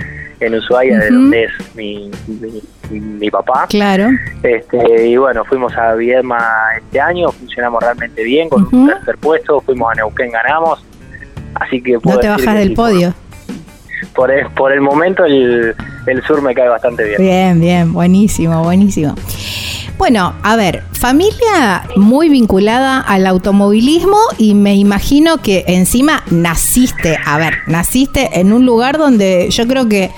[0.46, 2.10] en Ushuaia, de donde es mi,
[2.90, 3.66] mi, mi papá.
[3.68, 4.08] Claro.
[4.42, 6.38] Este, y bueno, fuimos a Viedma
[6.76, 10.84] este año, funcionamos realmente bien, con un tercer puesto, fuimos a Neuquén, ganamos.
[11.54, 13.14] Así que No puedo te decir bajas que del sí, podio.
[14.14, 15.74] Por, el, por el momento el,
[16.06, 17.16] el sur me cae bastante bien.
[17.18, 19.14] Bien, bien, buenísimo, buenísimo.
[20.02, 27.38] Bueno, a ver, familia muy vinculada al automovilismo y me imagino que encima naciste, a
[27.38, 30.10] ver, naciste en un lugar donde yo creo que,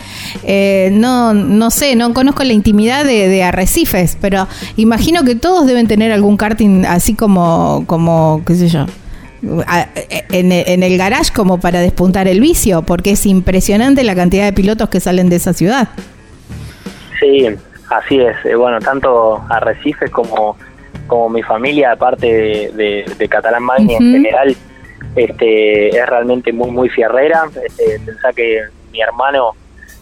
[0.43, 5.87] eh, no, no sé, no conozco la intimidad de, Arrecifes, pero imagino que todos deben
[5.87, 8.87] tener algún karting así como, como qué sé yo,
[10.31, 14.89] en el garage como para despuntar el vicio, porque es impresionante la cantidad de pilotos
[14.89, 15.91] que salen de esa ciudad.
[17.21, 17.49] Sí,
[17.99, 18.37] así es.
[18.45, 20.57] Eh, bueno, tanto Arrecifes como,
[21.07, 24.57] como mi familia, aparte de, de, de Catalán Magni en general,
[25.17, 27.45] este, es realmente muy, muy fierrera.
[27.65, 29.53] Este, pensá que mi hermano,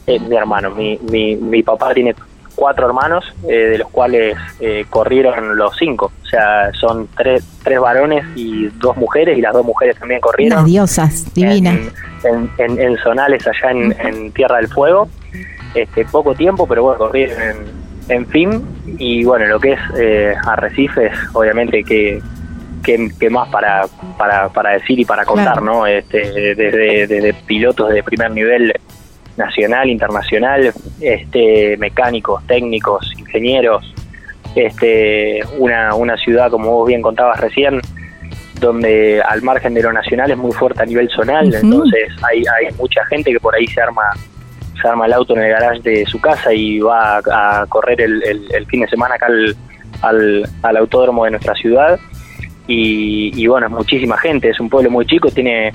[0.06, 2.14] eh, mi hermano, mi, mi, mi papá tiene
[2.54, 6.12] cuatro hermanos, eh, de los cuales eh, corrieron los cinco.
[6.22, 10.58] O sea, son tres, tres varones y dos mujeres, y las dos mujeres también corrieron
[10.58, 11.78] Unas diosas divinas.
[12.24, 15.08] en, en, en zonales allá en, en Tierra del Fuego.
[15.74, 17.56] Este, poco tiempo, pero bueno, corrieron en,
[18.08, 18.66] en fin.
[18.98, 22.20] Y bueno, lo que es eh, Arrecifes, obviamente que,
[22.82, 23.86] que, que más para,
[24.18, 25.64] para, para decir y para contar, Claro.
[25.64, 25.86] ¿no?
[25.86, 28.72] Este, desde, desde pilotos de primer nivel
[29.36, 33.94] nacional, internacional, este, mecánicos, técnicos, ingenieros,
[34.54, 37.80] este, una, una ciudad, como vos bien contabas recién,
[38.60, 42.72] donde al margen de lo nacional es muy fuerte a nivel zonal, entonces hay, hay
[42.76, 44.02] mucha gente que por ahí se arma
[44.82, 48.22] se arma el auto en el garage de su casa y va a, correr el,
[48.52, 49.56] el- fin de semana acá al,
[50.02, 51.98] al, al autódromo de nuestra ciudad
[52.66, 55.72] y, y bueno, es muchísima gente, es un pueblo muy chico, tiene,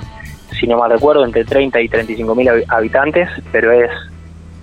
[0.60, 3.89] si no mal recuerdo, entre 30 y 35 mil habitantes, pero es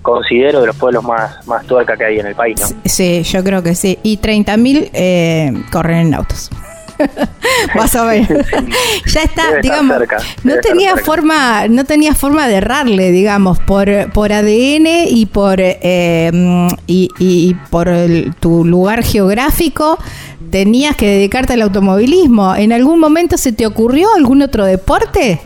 [0.02, 2.66] considero de los pueblos más, más tuerca que hay en el país, ¿no?
[2.84, 3.98] Sí, yo creo que sí.
[4.02, 6.50] Y 30.000 eh, corren en autos.
[7.74, 8.26] Vas a ver.
[9.06, 9.96] ya está, digamos,
[10.42, 16.30] no tenía forma, no tenía forma de errarle, digamos, por, por ADN y por eh,
[16.86, 17.88] y, y, por
[18.40, 19.98] tu lugar geográfico
[20.50, 22.54] tenías que dedicarte al automovilismo.
[22.54, 25.40] ¿En algún momento se te ocurrió algún otro deporte?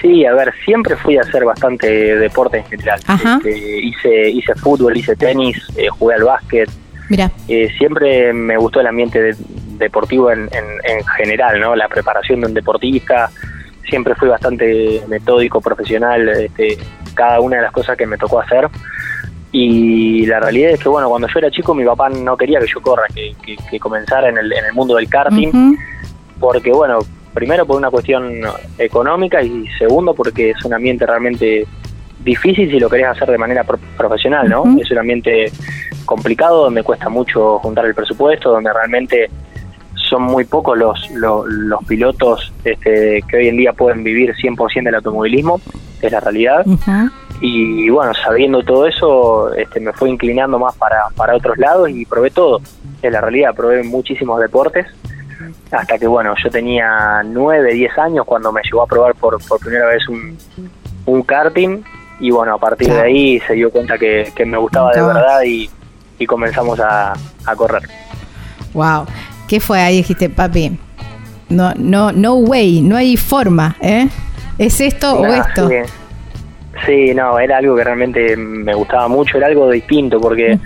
[0.00, 3.00] Sí, a ver, siempre fui a hacer bastante deporte en general.
[3.06, 6.70] Este, hice, hice fútbol, hice tenis, eh, jugué al básquet.
[7.10, 7.30] Mira.
[7.48, 9.34] Eh, siempre me gustó el ambiente
[9.80, 11.74] deportivo en, en, general, ¿no?
[11.74, 13.30] La preparación de un deportista.
[13.88, 16.78] Siempre fui bastante metódico, profesional, este,
[17.14, 18.68] cada una de las cosas que me tocó hacer.
[19.50, 22.68] Y la realidad es que, bueno, cuando yo era chico, mi papá no quería que
[22.68, 23.34] yo corra, que,
[23.68, 25.76] que, comenzara en el, en el mundo del karting,
[26.38, 27.00] porque, bueno,
[27.34, 28.40] primero por una cuestión
[28.78, 31.66] económica y segundo porque es un ambiente realmente
[32.24, 33.64] difícil si lo querés hacer de manera
[33.96, 34.64] profesional, ¿no?
[34.80, 35.50] Es un ambiente
[36.04, 39.30] complicado donde cuesta mucho juntar el presupuesto, donde realmente
[40.10, 44.96] son muy pocos los, los, pilotos este, que hoy en día pueden vivir 100% del
[44.96, 45.60] automovilismo,
[46.02, 46.66] es la realidad.
[47.40, 52.04] y, bueno, sabiendo todo eso, este, me fue inclinando más para, para otros lados y
[52.04, 52.60] probé todo,
[53.00, 54.86] es la realidad, probé muchísimos deportes
[55.70, 59.60] hasta que bueno, yo tenía 9, 10 años cuando me llegó a probar por, por
[59.60, 60.36] primera vez un,
[61.06, 61.82] un karting.
[62.18, 65.70] Y bueno, a partir de ahí se dio cuenta que, me gustaba de verdad y,
[66.18, 67.14] y comenzamos a,
[67.46, 67.82] a, correr.
[68.74, 69.06] Wow,
[69.50, 69.96] ¿qué fue ahí?
[69.96, 70.78] Dijiste, papi,
[71.48, 74.06] no, no, no way, no hay forma, ¿eh?
[74.58, 75.68] ¿Es esto o esto?
[76.86, 80.56] Sí, no, era algo que realmente me gustaba mucho, era algo distinto, porque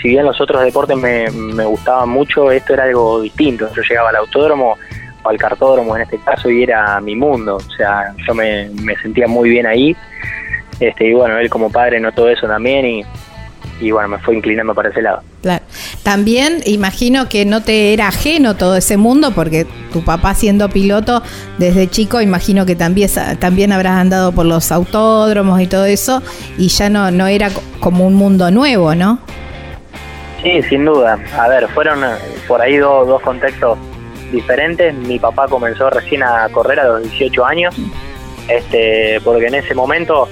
[0.00, 3.68] si bien los otros deportes me, me gustaban mucho, esto era algo distinto.
[3.76, 4.78] Yo llegaba al autódromo
[5.22, 8.96] o al cartódromo en este caso y era mi mundo, o sea, yo me, me
[8.96, 9.94] sentía muy bien ahí.
[10.80, 13.04] Este, y bueno, él como padre notó eso también y,
[13.80, 15.22] y bueno, me fue inclinando para ese lado.
[15.42, 15.64] Claro.
[16.02, 21.22] También imagino que no te era ajeno todo ese mundo, porque tu papá siendo piloto
[21.58, 26.22] desde chico, imagino que también, también habrás andado por los autódromos y todo eso,
[26.58, 27.50] y ya no, no era
[27.80, 29.18] como un mundo nuevo, ¿no?
[30.42, 31.18] Sí, sin duda.
[31.38, 32.16] A ver, fueron eh,
[32.48, 33.78] por ahí dos, dos contextos
[34.32, 34.94] diferentes.
[34.94, 37.74] Mi papá comenzó recién a correr a los 18 años,
[38.48, 40.28] este, porque en ese momento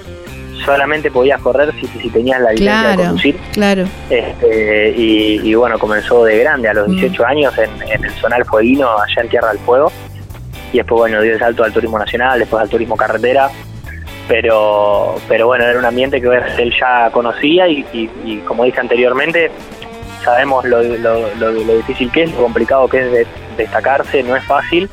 [0.65, 3.37] solamente podías correr si, si tenías la licencia de conducir.
[3.53, 3.85] Claro.
[4.11, 7.27] Este, y, bueno, comenzó de grande, a los 18 mm.
[7.27, 9.93] años, en, el Zonal Fueguino, allá en Tierra del Fuego.
[10.73, 13.51] Y después, bueno, dio el salto al turismo nacional, después al turismo carretera.
[14.29, 16.29] Pero, pero bueno, era un ambiente que
[16.59, 19.51] él ya conocía y, como dije anteriormente,
[20.23, 24.89] sabemos lo, lo, difícil que es, lo complicado que es de destacarse, no es fácil.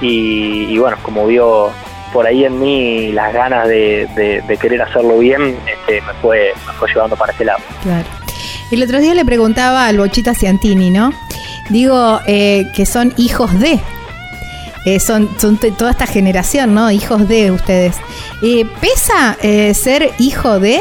[0.00, 1.70] Y, y bueno, como vio
[2.16, 6.88] por ahí en mí las ganas de, querer hacerlo bien este, me, fue, me fue
[6.88, 7.58] llevando para este lado.
[7.82, 8.08] Claro.
[8.70, 11.12] El otro día le preguntaba al Bochita Ciantini, ¿no?
[11.68, 13.78] Digo eh, que son hijos de.
[14.86, 16.90] Eh, son, son toda esta generación, ¿no?
[16.90, 17.98] Hijos de ustedes.
[18.42, 19.36] Eh, ¿Pesa
[19.74, 20.80] ser hijo de?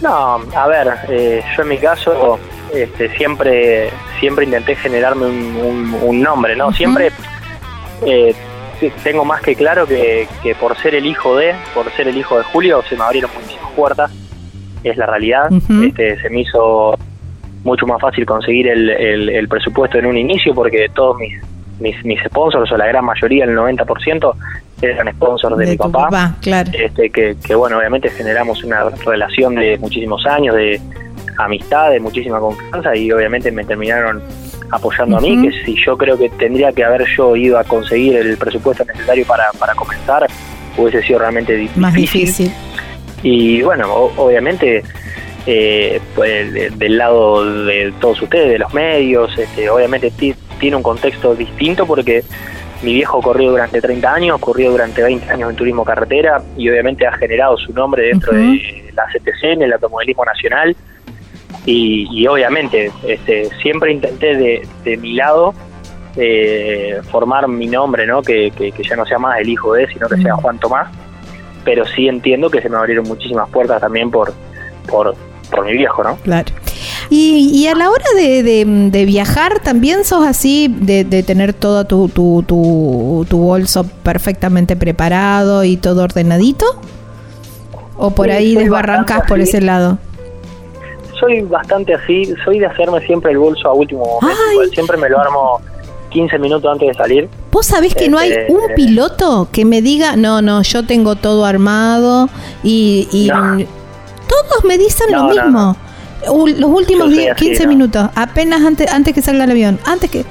[0.00, 2.38] No, a ver, yo en mi caso
[2.72, 3.90] este, siempre
[4.20, 6.72] siempre intenté generarme un, nombre, ¿no?
[6.72, 7.10] Siempre
[8.90, 10.26] tengo más que claro que,
[10.60, 13.72] por ser el hijo de, por ser el hijo de Julio, se me abrieron muchísimas
[13.72, 14.10] puertas,
[14.84, 15.50] es la realidad.
[15.84, 16.98] este, se me hizo
[17.64, 21.32] mucho más fácil conseguir el, el, presupuesto en un inicio porque todos mis,
[21.78, 24.34] mis, mis sponsors, o la gran mayoría, el 90%,
[24.82, 26.34] eran sponsors de, mi papá.
[26.40, 26.70] claro.
[26.72, 30.80] este, que, que, bueno, obviamente generamos una relación de muchísimos años, de
[31.38, 34.22] amistad, de muchísima confianza y obviamente me terminaron
[34.72, 38.16] apoyando a mí, que si yo creo que tendría que haber yo ido a conseguir
[38.16, 40.26] el presupuesto necesario para, para comenzar,
[40.76, 41.82] hubiese sido realmente difícil.
[41.82, 42.52] Más difícil.
[43.22, 44.82] Y bueno, obviamente
[45.46, 50.10] eh, pues, del lado de todos ustedes, de los medios, este, obviamente
[50.58, 52.24] tiene un contexto distinto porque
[52.82, 57.06] mi viejo corrió durante 30 años, corrió durante 20 años en turismo carretera y obviamente
[57.06, 60.74] ha generado su nombre dentro de la CTC, en el automovilismo nacional
[61.64, 65.54] y, obviamente este, siempre intenté de, de mi lado
[66.16, 68.22] eh, formar mi nombre, ¿no?
[68.22, 70.88] Que, que, ya no sea más el hijo de, sino que sea Juan Tomás,
[71.64, 74.34] pero sí entiendo que se me abrieron muchísimas puertas también por,
[74.88, 75.14] por,
[75.50, 76.16] por mi viejo, ¿no?
[76.16, 76.52] Claro.
[77.08, 78.42] Y, y a la hora de,
[78.90, 84.76] de, viajar, ¿también sos así, de, de tener todo tu, tu, tu, tu, bolso perfectamente
[84.76, 86.64] preparado y todo ordenadito?
[87.96, 89.98] ¿O por ahí desbarrancas por ese lado?
[91.22, 95.18] Soy bastante así, soy de hacerme siempre el bolso a último momento, siempre me lo
[95.20, 95.60] armo
[96.10, 97.28] 15 minutos antes de salir.
[97.50, 101.14] Vos sabés que no hay Este, un piloto que me diga, no, no, yo tengo
[101.16, 102.28] todo armado
[102.62, 103.58] y, y No.
[104.28, 105.76] todos me dicen No, lo no, mismo.
[106.28, 107.68] U- Los últimos Yo soy 10, así, 15 no.
[107.68, 110.24] minutos, apenas antes, antes que salga el avión, antes que...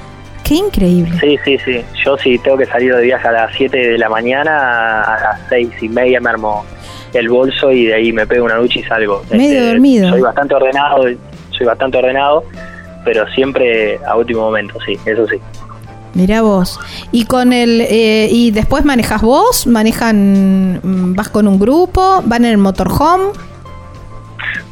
[0.44, 1.16] Qué increíble.
[1.20, 1.84] Sí, sí, sí.
[2.04, 5.40] Yo sí tengo que salir de viaje a las 7 de la mañana, a las
[5.48, 6.64] 6 y media me armo
[7.12, 9.22] el bolso y de ahí me pego una ducha y salgo.
[9.24, 10.10] Este, Medio dormido.
[10.10, 11.04] Soy bastante ordenado,
[11.50, 12.44] soy bastante ordenado,
[13.04, 15.38] pero siempre a último momento, sí, eso sí.
[16.14, 16.78] Mirá vos.
[17.10, 22.44] Y con el eh, y después manejas vos, manejan mm, vas con un grupo, van
[22.44, 23.32] en el motorhome.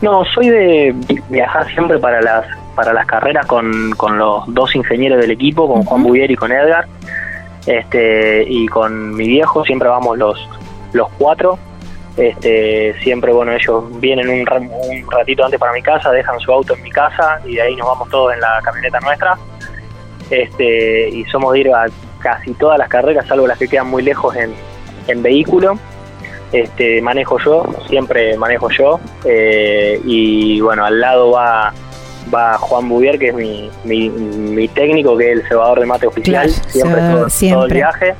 [0.02, 0.94] No, soy de
[1.28, 5.82] viajar siempre para las para las carreras con, con los dos ingenieros del equipo, con
[5.84, 6.86] Juan Buvier y con Edgar.
[7.66, 10.38] Este, y con mi viejo siempre vamos los
[10.92, 11.58] los cuatro.
[12.20, 16.74] Este, siempre bueno, ellos vienen un, un ratito antes para mi casa, dejan su auto
[16.74, 19.38] en mi casa y de ahí nos vamos todos en la camioneta nuestra.
[20.30, 21.86] Este, y somos de ir a
[22.20, 24.52] casi todas las carreras, salvo las que quedan muy lejos en,
[25.08, 25.78] en vehículo
[26.52, 31.72] este, manejo yo, siempre manejo yo, eh, y bueno, al lado va
[32.32, 36.06] va Juan Buvier, que es mi, mi, mi técnico, que es el cebador de mate
[36.06, 37.74] oficial, Claro, siempre, todo, todo el siempre.
[37.74, 38.14] viaje,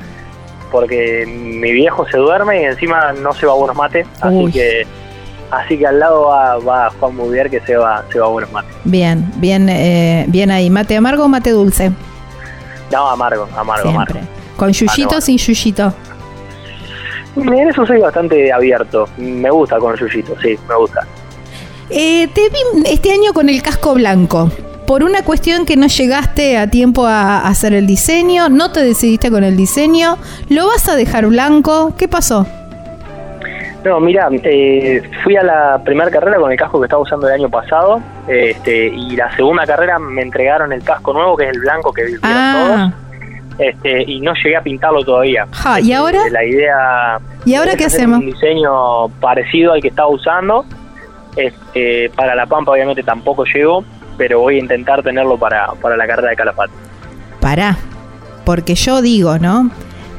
[0.70, 4.44] porque mi viejo se duerme y encima no se va a buenos mates, Uy.
[4.44, 4.86] así que
[5.50, 8.52] así que al lado va, va Juan Buvier que se va, se va a buenos
[8.52, 8.74] mates.
[8.84, 10.70] Bien, bien, eh, bien ahí.
[10.70, 11.90] ¿Mate amargo o mate dulce?
[12.92, 14.18] No, amargo, amargo, Siempre.
[14.18, 14.30] amargo.
[14.56, 15.92] ¿Con yuyito o sin yuyito?
[17.36, 21.06] En eso soy bastante abierto, me gusta con Yuyito, sí, me gusta.
[21.88, 24.50] Eh, te vi este año con el casco blanco.
[24.90, 28.82] Por una cuestión que no llegaste a tiempo a a hacer el diseño, no te
[28.82, 30.16] decidiste con el diseño,
[30.48, 31.94] lo vas a dejar blanco.
[31.96, 32.44] ¿Qué pasó?
[33.84, 37.34] No, mira, eh, fui a la primera carrera con el casco que estaba usando el
[37.34, 41.60] año pasado, este, y la segunda carrera me entregaron el casco nuevo, que es el
[41.60, 45.46] blanco que vieron Ah, todos, este, y no llegué a pintarlo todavía.
[45.52, 46.26] Ja, ¿y ahora?
[46.26, 47.20] Eh, La idea...
[47.44, 48.18] ¿Y ahora es qué hacer hacemos?
[48.18, 50.64] Un diseño parecido al que estaba usando.
[51.36, 53.84] Este, para La Pampa obviamente tampoco llegó,
[54.20, 56.72] pero voy a intentar tenerlo para, para la carrera de Calafate.
[57.40, 57.78] pará.
[58.44, 59.70] Porque yo digo, ¿no?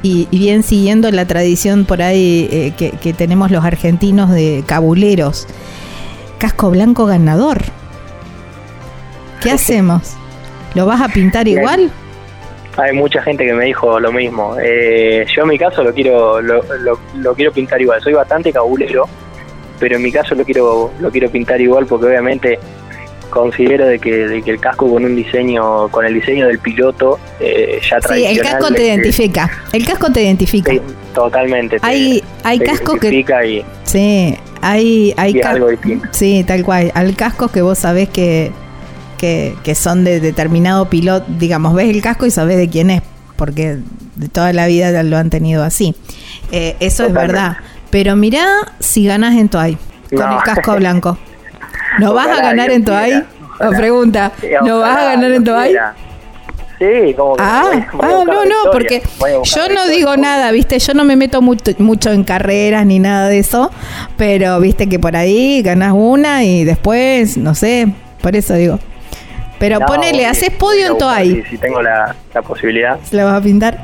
[0.02, 4.64] Y, y bien siguiendo la tradición por ahí eh, que, que tenemos los argentinos de
[4.66, 5.48] cabuleros.
[6.40, 7.60] Casco blanco ganador.
[9.42, 10.16] ¿Qué hacemos?
[10.74, 11.92] ¿Lo vas a pintar igual?
[12.78, 14.56] Hay mucha gente que me dijo lo mismo.
[14.64, 18.02] Eh, yo en mi caso lo quiero lo, lo- lo quiero pintar igual.
[18.02, 19.08] Soy bastante cabulero,
[19.80, 22.60] pero en mi caso lo quiero lo quiero pintar igual porque obviamente
[23.32, 27.18] considero de que, de que el casco con un diseño con el diseño del piloto
[27.40, 29.52] eh, ya Sí, el tradicional, casco te identifica.
[29.74, 30.72] El casco te identifica.
[30.72, 30.82] sí,
[31.16, 31.80] totalmente.
[31.80, 33.08] te- Hay, hay te cascos que.
[33.08, 35.68] identifica y, Sí, hay, hay y algo.
[36.12, 36.92] Sí, tal cual.
[36.94, 38.52] Hay cascos que vos sabés que,
[39.18, 41.26] que, que son de determinado piloto.
[41.40, 43.02] Digamos, ves el casco y sabés de quién es,
[43.38, 43.78] porque
[44.16, 45.96] de toda la vida lo han tenido así.
[46.52, 47.58] Eh, eso es verdad.
[47.90, 48.46] Pero mirá
[48.80, 49.78] si ganás en Toay
[50.10, 50.38] con No.
[50.38, 51.18] el casco blanco.
[52.00, 53.24] ¿No vas a ganar en Toay?
[53.78, 54.32] Pregunta.
[54.66, 55.76] ¿No vas a ganar en Toay?
[56.80, 59.04] Sí, como que Ah, voy- ah, no, no, porque
[59.44, 63.28] yo no digo nada, viste, yo no me meto mucho, mucho en carreras ni nada
[63.28, 63.70] de eso,
[64.18, 67.88] pero viste que por ahí ganas una y después, no sé,
[68.24, 68.80] por eso digo.
[69.60, 72.98] Pero No, ponele, haces podio en Toay, Si, si tengo la, la posibilidad.
[73.04, 73.78] ¿se la vas a pintar?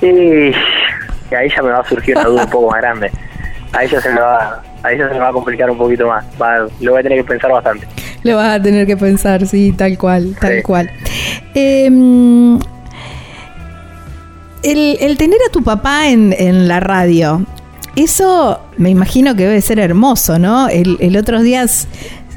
[0.00, 0.52] Sí,
[1.30, 3.10] que ahí ya me va a surgir una duda un poco más grande.
[3.72, 6.24] Ahí ya se me va, ahí ya se me va a complicar un poquito más.
[6.40, 7.86] Va- lo voy a tener que pensar bastante.
[8.22, 10.62] Lo vas a tener que pensar, sí, tal cual, tal Sí.
[10.62, 10.90] cual.
[11.54, 12.58] Em,
[14.62, 17.44] el, el tener a tu papá en, en la radio,
[17.96, 20.68] eso me imagino que debe ser hermoso, ¿no?
[20.68, 21.88] El, el otros días,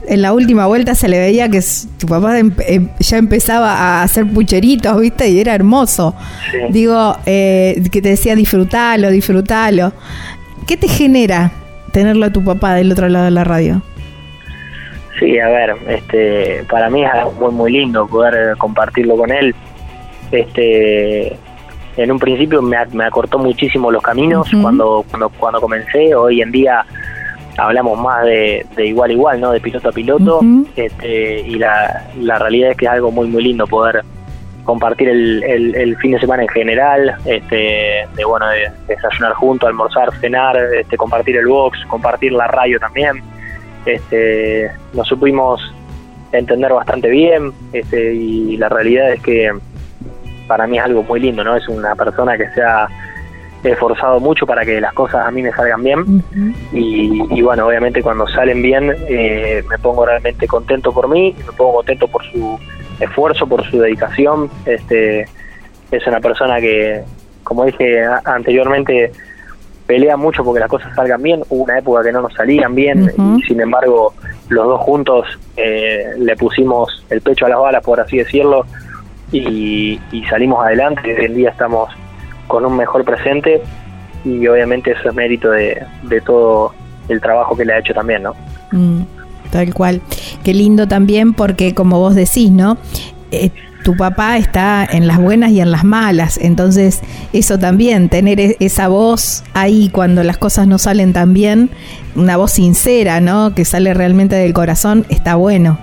[0.08, 1.62] en la última vuelta, se le veía que
[1.98, 5.30] tu papá em- em- ya empezaba a hacer pucheritos, ¿viste?
[5.30, 6.16] Y era hermoso.
[6.52, 6.58] Sí.
[6.70, 9.92] Digo, eh, que te decía disfrutalo, disfrutalo.
[10.66, 11.52] ¿Qué te genera
[11.94, 13.82] tenerlo a tu papá del otro lado de la radio?
[15.20, 19.56] Sí, a ver, este, para mí es algo muy muy lindo poder compartirlo con él.
[20.32, 21.38] Este,
[21.96, 26.16] en un principio me, me acortó muchísimo los caminos cuando, cuando cuando comencé.
[26.16, 26.84] Hoy en día
[27.58, 29.52] hablamos más de, de igual a igual, ¿no?
[29.52, 30.42] De piloto a piloto.
[30.76, 34.04] Este, y la, la realidad es que es algo muy muy lindo poder
[34.64, 39.68] compartir el, el, el fin de semana en general, este, de bueno, de desayunar juntos,
[39.68, 43.22] almorzar, cenar, este, compartir el box, compartir la radio también.
[43.86, 45.62] Este, nos supimos
[46.32, 49.52] entender bastante bien, este, y la realidad es que
[50.48, 51.56] para mí es algo muy lindo, ¿no?
[51.56, 52.88] Es una persona que se ha
[53.64, 56.24] esforzado mucho para que las cosas a mí me salgan bien
[56.74, 61.76] y bueno, obviamente cuando salen bien eh, me pongo realmente contento por mí, me pongo
[61.76, 62.60] contento por su
[63.00, 64.50] esfuerzo, por su dedicación.
[64.66, 65.28] Este,
[65.92, 67.04] es una persona que,
[67.44, 69.12] como dije anteriormente,
[69.86, 71.44] pelea mucho porque las cosas salgan bien.
[71.50, 74.14] Hubo una época que no nos salían bien y sin embargo
[74.50, 75.28] los dos juntos
[75.58, 78.66] eh, le pusimos el pecho a las balas, por así decirlo,
[79.32, 81.16] y, salimos adelante.
[81.20, 81.90] Hoy en día estamos
[82.48, 83.62] con un mejor presente
[84.24, 85.86] y obviamente eso es mérito de,
[86.26, 86.74] todo
[87.10, 88.36] el trabajo que le ha hecho también, ¿no?
[88.72, 89.02] Mm,
[89.54, 90.02] tal cual.
[90.44, 92.78] Qué lindo también porque como vos decís, ¿no?
[93.32, 93.52] Eh,
[93.84, 97.02] tu papá está en las buenas y en las malas, entonces
[97.34, 101.70] eso también, tener e-, esa voz ahí cuando las cosas no salen tan bien,
[102.16, 103.54] una voz sincera, ¿no?
[103.54, 105.78] Que sale realmente del corazón, está bueno.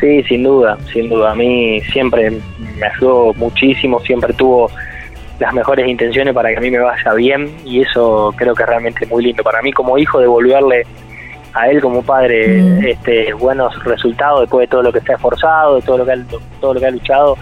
[0.00, 1.32] Sí, sin duda, sin duda.
[1.32, 4.70] A mí siempre me ayudó muchísimo, siempre tuvo
[5.38, 8.68] las mejores intenciones para que a mí me vaya bien y eso creo que es
[8.68, 9.42] realmente muy lindo.
[9.42, 10.84] Para mí como hijo devolverle
[11.52, 12.86] a él como padre mm.
[12.86, 16.12] este buenos resultados después de todo lo que se ha esforzado, de todo lo que
[16.12, 16.24] ha,
[16.60, 17.36] todo lo que ha luchado,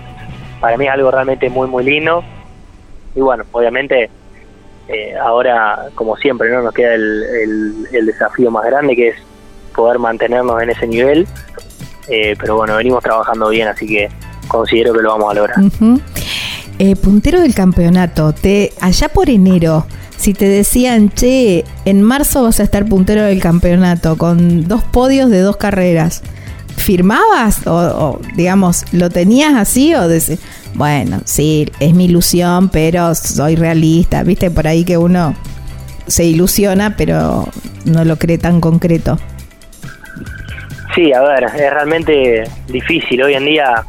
[0.61, 2.25] para mí es algo realmente muy muy lindo.
[3.15, 4.11] Y bueno, obviamente
[4.89, 9.17] eh, ahora como siempre no nos queda el, el, desafío más grande que es
[9.75, 11.27] poder mantenernos en ese nivel.
[12.09, 14.09] Eh, pero bueno, venimos trabajando bien, así que
[14.49, 15.59] considero que lo vamos a lograr.
[16.79, 19.85] Eh, puntero del campeonato, te allá por enero,
[20.19, 25.31] si te decían, che, en marzo vas a estar puntero del campeonato con dos podios
[25.31, 26.23] de dos carreras,
[26.77, 27.67] ¿firmabas?
[27.67, 30.41] O, digamos, ¿lo tenías así o decís,
[30.75, 35.35] bueno, sí, es mi ilusión, pero soy realista, viste, por ahí que uno
[36.09, 37.49] se ilusiona, pero
[37.85, 39.19] no lo cree tan concreto.
[40.97, 43.23] Sí, a ver, es realmente difícil.
[43.23, 43.85] Hoy en día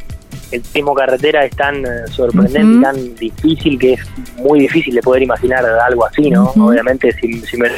[0.52, 4.02] el turismo carretera es tan eh, sorprendente y tan difícil que es
[4.38, 6.52] muy difícil de poder imaginar algo así, ¿no?
[6.58, 7.70] Obviamente, si, si me,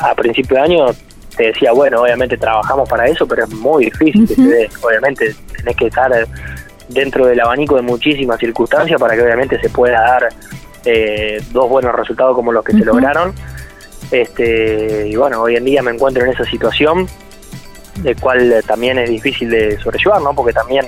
[0.00, 0.86] a, principio de año
[1.36, 4.70] te decía, bueno, obviamente trabajamos para eso, pero es muy difícil que se dé.
[4.82, 6.12] Obviamente tenés que estar
[6.88, 10.28] dentro del abanico de muchísimas circunstancias para que obviamente se pueda dar
[10.84, 13.34] eh, dos buenos resultados como los que se lograron.
[14.10, 17.08] Este, y bueno, hoy en día me encuentro en esa situación
[18.02, 20.34] el cual eh, también es difícil de sobrellevar, ¿no?
[20.34, 20.86] Porque también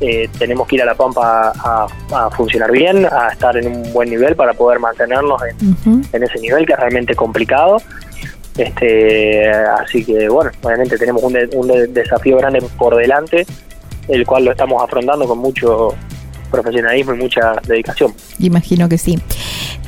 [0.00, 4.08] eh, tenemos que ir a La Pampa a, funcionar bien, a estar en un buen
[4.08, 7.78] nivel para poder mantenernos en, ese nivel que es realmente complicado.
[8.56, 13.46] Este, así que bueno, obviamente tenemos un, un desafío grande por delante,
[14.08, 15.94] el cual lo estamos afrontando con mucho
[16.50, 18.12] profesionalismo y mucha dedicación.
[18.38, 19.18] Imagino que sí.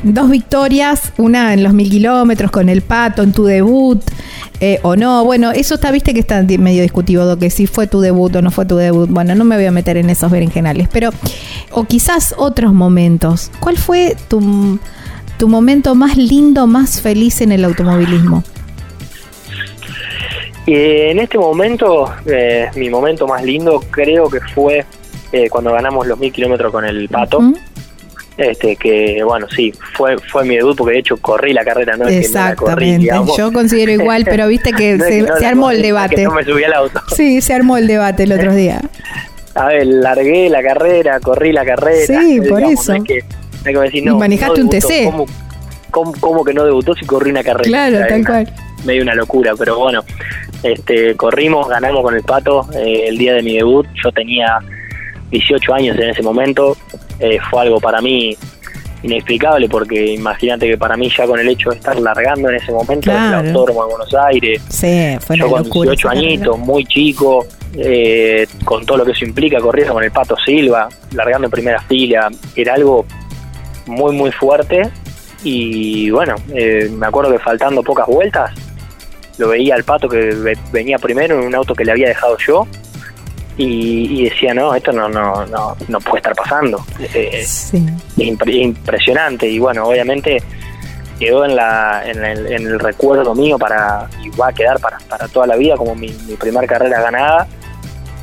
[0.02, 4.02] Dos victorias, una en los mil kilómetros con el pato en tu debut,
[4.60, 5.24] eh, o no.
[5.24, 8.50] Bueno, eso está, viste que está medio discutido, que si fue tu debut o no
[8.50, 9.08] fue tu debut.
[9.10, 11.10] Bueno, no me voy a meter en esos berenjenales, pero,
[11.72, 13.50] o quizás otros momentos.
[13.60, 14.78] ¿Cuál fue tu,
[15.38, 18.44] tu momento más lindo, más feliz en el automovilismo?
[20.66, 24.84] en este momento, eh, mi momento más lindo creo que fue
[25.32, 27.40] eh, cuando ganamos los mil kilómetros con el Pato.
[28.36, 32.08] Este, que bueno, sí, fue fue mi debut porque de hecho corrí la carrera, no
[32.08, 34.98] Exactamente, yo considero igual, pero viste que
[35.38, 36.22] se, armó el debate.
[36.24, 37.02] no me subí al auto.
[37.14, 38.80] Sí, se armó el debate el otro día.
[39.54, 42.06] A ver, largué la carrera, corrí la carrera.
[42.06, 42.94] Sí, por eso.
[42.94, 45.12] y manejaste un TC.
[45.90, 47.68] ¿cómo, que no debutó si corrí una carrera?
[47.68, 48.54] Claro, tal cual.
[48.84, 50.02] Medio una locura, pero bueno,
[50.62, 53.86] este corrimos, ganamos con el Pato eh, el día de mi debut.
[54.02, 54.60] Yo tenía
[55.30, 56.76] 18 años en ese momento,
[57.18, 58.36] eh, fue algo para mí
[59.02, 62.70] inexplicable porque imagínate que para mí ya con el hecho de estar largando en ese
[62.72, 64.62] momento el autódromo de Buenos Aires,
[65.36, 70.04] yo con 18 añitos, muy chico, eh, con todo lo que eso implica, corriendo con
[70.04, 73.06] el Pato Silva, largando en primera fila, era algo
[73.86, 74.82] muy muy fuerte.
[75.42, 78.50] Y bueno, eh, me acuerdo que faltando pocas vueltas,
[79.38, 82.66] lo veía al Pato que venía primero en un auto que le había dejado yo
[83.56, 86.84] y, decía, no, esto no, no, no, no puede estar pasando.
[86.98, 87.72] Eh, es
[88.46, 90.42] impresionante y bueno, obviamente
[91.18, 95.46] quedó en, la, en, el, recuerdo mío para y va a quedar para, para toda
[95.46, 97.46] la vida como mi, mi primera carrera ganada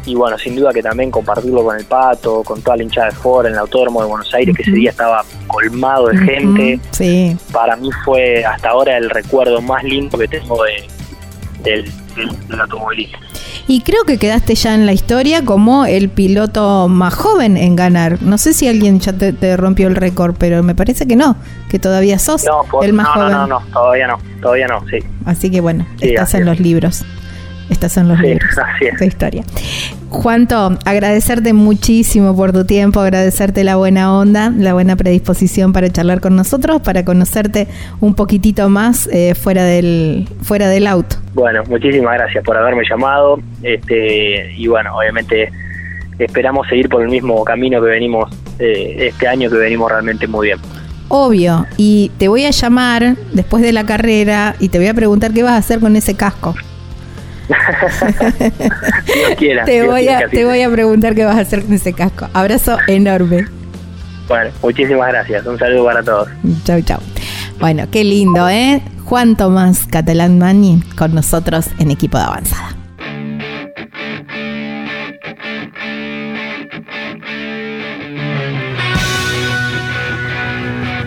[0.08, 3.16] y bueno, sin duda que también compartirlo con el Pato, con toda la hinchada de
[3.16, 6.80] Ford en el Autódromo de Buenos Aires, que ese día estaba colmado de gente.
[6.92, 7.38] Sí.
[7.52, 10.88] Para mí fue hasta ahora el recuerdo más lindo que tengo de,
[11.62, 13.18] del, del automovilismo.
[13.68, 18.22] Y creo que quedaste ya en la historia como el piloto más joven en ganar.
[18.22, 21.36] No sé si alguien ya te, rompió el récord, pero me parece que no,
[21.70, 22.46] que todavía sos
[22.82, 23.32] el más joven.
[23.32, 25.00] No, no, no, todavía no, todavía no, sí.
[25.26, 27.04] Así que bueno, estás en los libros.
[27.70, 28.50] Estas son los Sí, libros.
[28.82, 29.44] Esta historia.
[30.10, 36.22] Juanto, agradecerte muchísimo por tu tiempo, agradecerte la buena onda, la buena predisposición para charlar
[36.22, 37.68] con nosotros, para conocerte
[38.00, 41.18] un poquitito más eh, fuera del fuera del auto.
[41.34, 43.40] Bueno, muchísimas gracias por haberme llamado.
[43.62, 45.52] Este, y bueno, obviamente
[46.20, 50.48] esperamos seguir por el mismo camino que venimos eh, este año, que venimos realmente muy
[50.48, 50.60] bien.
[51.10, 55.32] Obvio, y te voy a llamar después de la carrera y te voy a preguntar
[55.32, 56.56] qué vas a hacer con ese casco.
[57.48, 59.66] Dios quiera.
[59.66, 61.94] Te Dios voy quiera a te voy a preguntar qué vas a hacer con ese
[61.94, 62.28] casco.
[62.34, 63.48] Abrazo enorme.
[64.28, 65.46] Bueno, muchísimas gracias.
[65.46, 66.28] Un saludo para todos.
[66.66, 67.00] Chau, chau.
[67.60, 68.82] Bueno, qué lindo, ¿eh?
[69.06, 72.77] Juan Tomás Catalán Mani con nosotros en equipo de avanzada.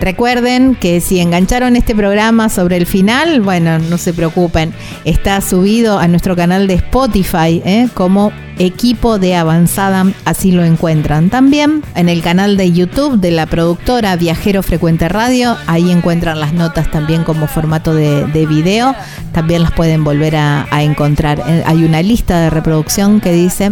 [0.01, 4.73] Recuerden que si engancharon este programa sobre el final, bueno, no se preocupen,
[5.05, 7.87] está subido a nuestro canal de Spotify ¿eh?
[7.93, 11.29] como equipo de avanzada, así lo encuentran.
[11.29, 16.53] También en el canal de YouTube de la productora Viajero Frecuente Radio, ahí encuentran las
[16.53, 18.95] notas también como formato de, de video,
[19.33, 21.43] también las pueden volver a, a encontrar.
[21.47, 23.71] Eh, Hay una lista de reproducción que dice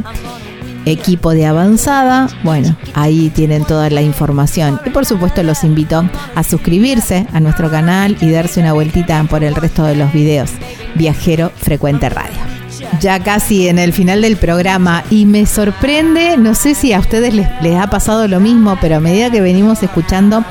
[0.86, 2.28] equipo de avanzada.
[2.44, 4.80] Bueno, ahí tienen toda la información.
[4.86, 9.44] Y por supuesto los invito a suscribirse a nuestro canal y darse una vueltita por
[9.44, 10.52] el resto de los videos.
[10.96, 12.38] Viajero Frecuente Radio.
[13.02, 17.34] Ya casi en el final del programa y me sorprende, no sé si a ustedes
[17.34, 20.44] les, les ha pasado lo mismo, pero a medida que venimos escuchando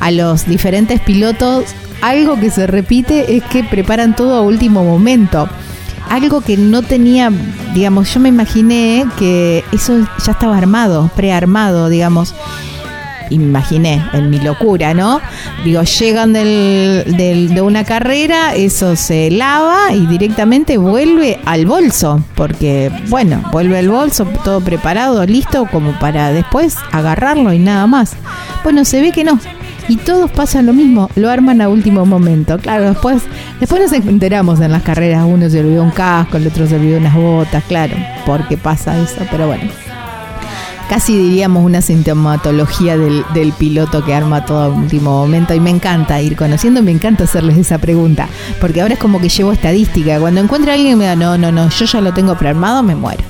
[0.00, 1.64] a los diferentes pilotos,
[2.00, 5.48] algo que se repite es que preparan todo a último momento
[6.10, 7.30] algo que no tenía,
[7.74, 12.34] digamos, yo me imaginé que eso ya estaba armado, prearmado, digamos.
[13.30, 15.18] Imaginé, en mi locura, ¿no?
[15.64, 22.22] Digo, llegan del, del- de una carrera, eso se lava y directamente vuelve al bolso,
[22.34, 28.12] porque, bueno, vuelve al bolso, todo preparado, listo, como para después agarrarlo y nada más.
[28.62, 29.40] Bueno, se ve que no.
[29.88, 32.58] Y todos pasan lo mismo, lo arman a último momento.
[32.58, 33.22] Claro, después,
[33.60, 36.98] después nos enteramos en las carreras, uno se olvidó un casco, el otro se olvidó
[36.98, 39.70] unas botas, claro, porque pasa eso, pero bueno.
[40.88, 45.70] Casi diríamos una sintomatología del, del piloto que arma todo a último momento y me
[45.70, 48.28] encanta ir conociendo, me encanta hacerles esa pregunta,
[48.60, 51.50] porque ahora es como que llevo estadística, cuando encuentro a alguien me da, no, no,
[51.52, 53.24] no, yo ya lo tengo prearmado, me muero.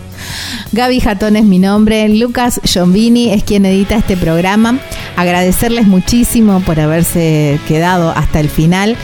[0.73, 4.79] Gaby Jatón es mi nombre, Lucas Giombini es quien edita este programa.
[5.17, 8.97] Agradecerles muchísimo por haberse quedado hasta el final.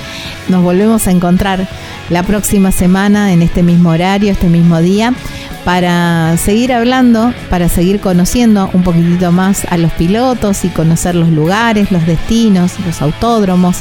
[0.49, 1.69] Nos volvemos a encontrar
[2.09, 5.15] la próxima semana en este mismo horario, este mismo día,
[5.65, 11.29] para seguir hablando, para seguir conociendo un poquitito más a los pilotos y conocer los
[11.29, 13.79] lugares, los destinos, los autódromos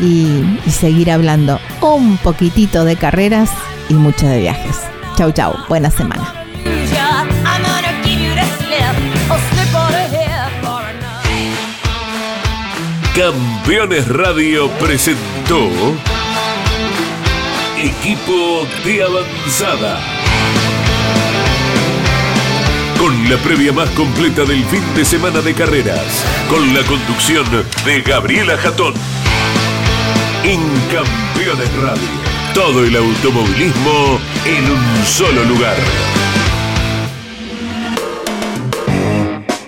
[0.00, 0.26] y,
[0.70, 3.50] seguir hablando un poquitito de carreras
[3.88, 4.76] y mucho de viajes.
[5.16, 5.54] Chau, chau.
[5.68, 6.39] Buena semana.
[13.14, 15.68] Campeones Radio presentó
[17.76, 20.00] Equipo de Avanzada.
[22.98, 27.44] Con la previa más completa del fin de semana de carreras, con la conducción
[27.84, 28.94] de Gabriela Jatón.
[30.44, 30.60] En
[30.92, 32.08] Campeones Radio,
[32.54, 35.76] todo el automovilismo en un solo lugar.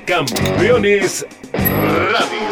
[0.06, 2.51] Campeones Radio.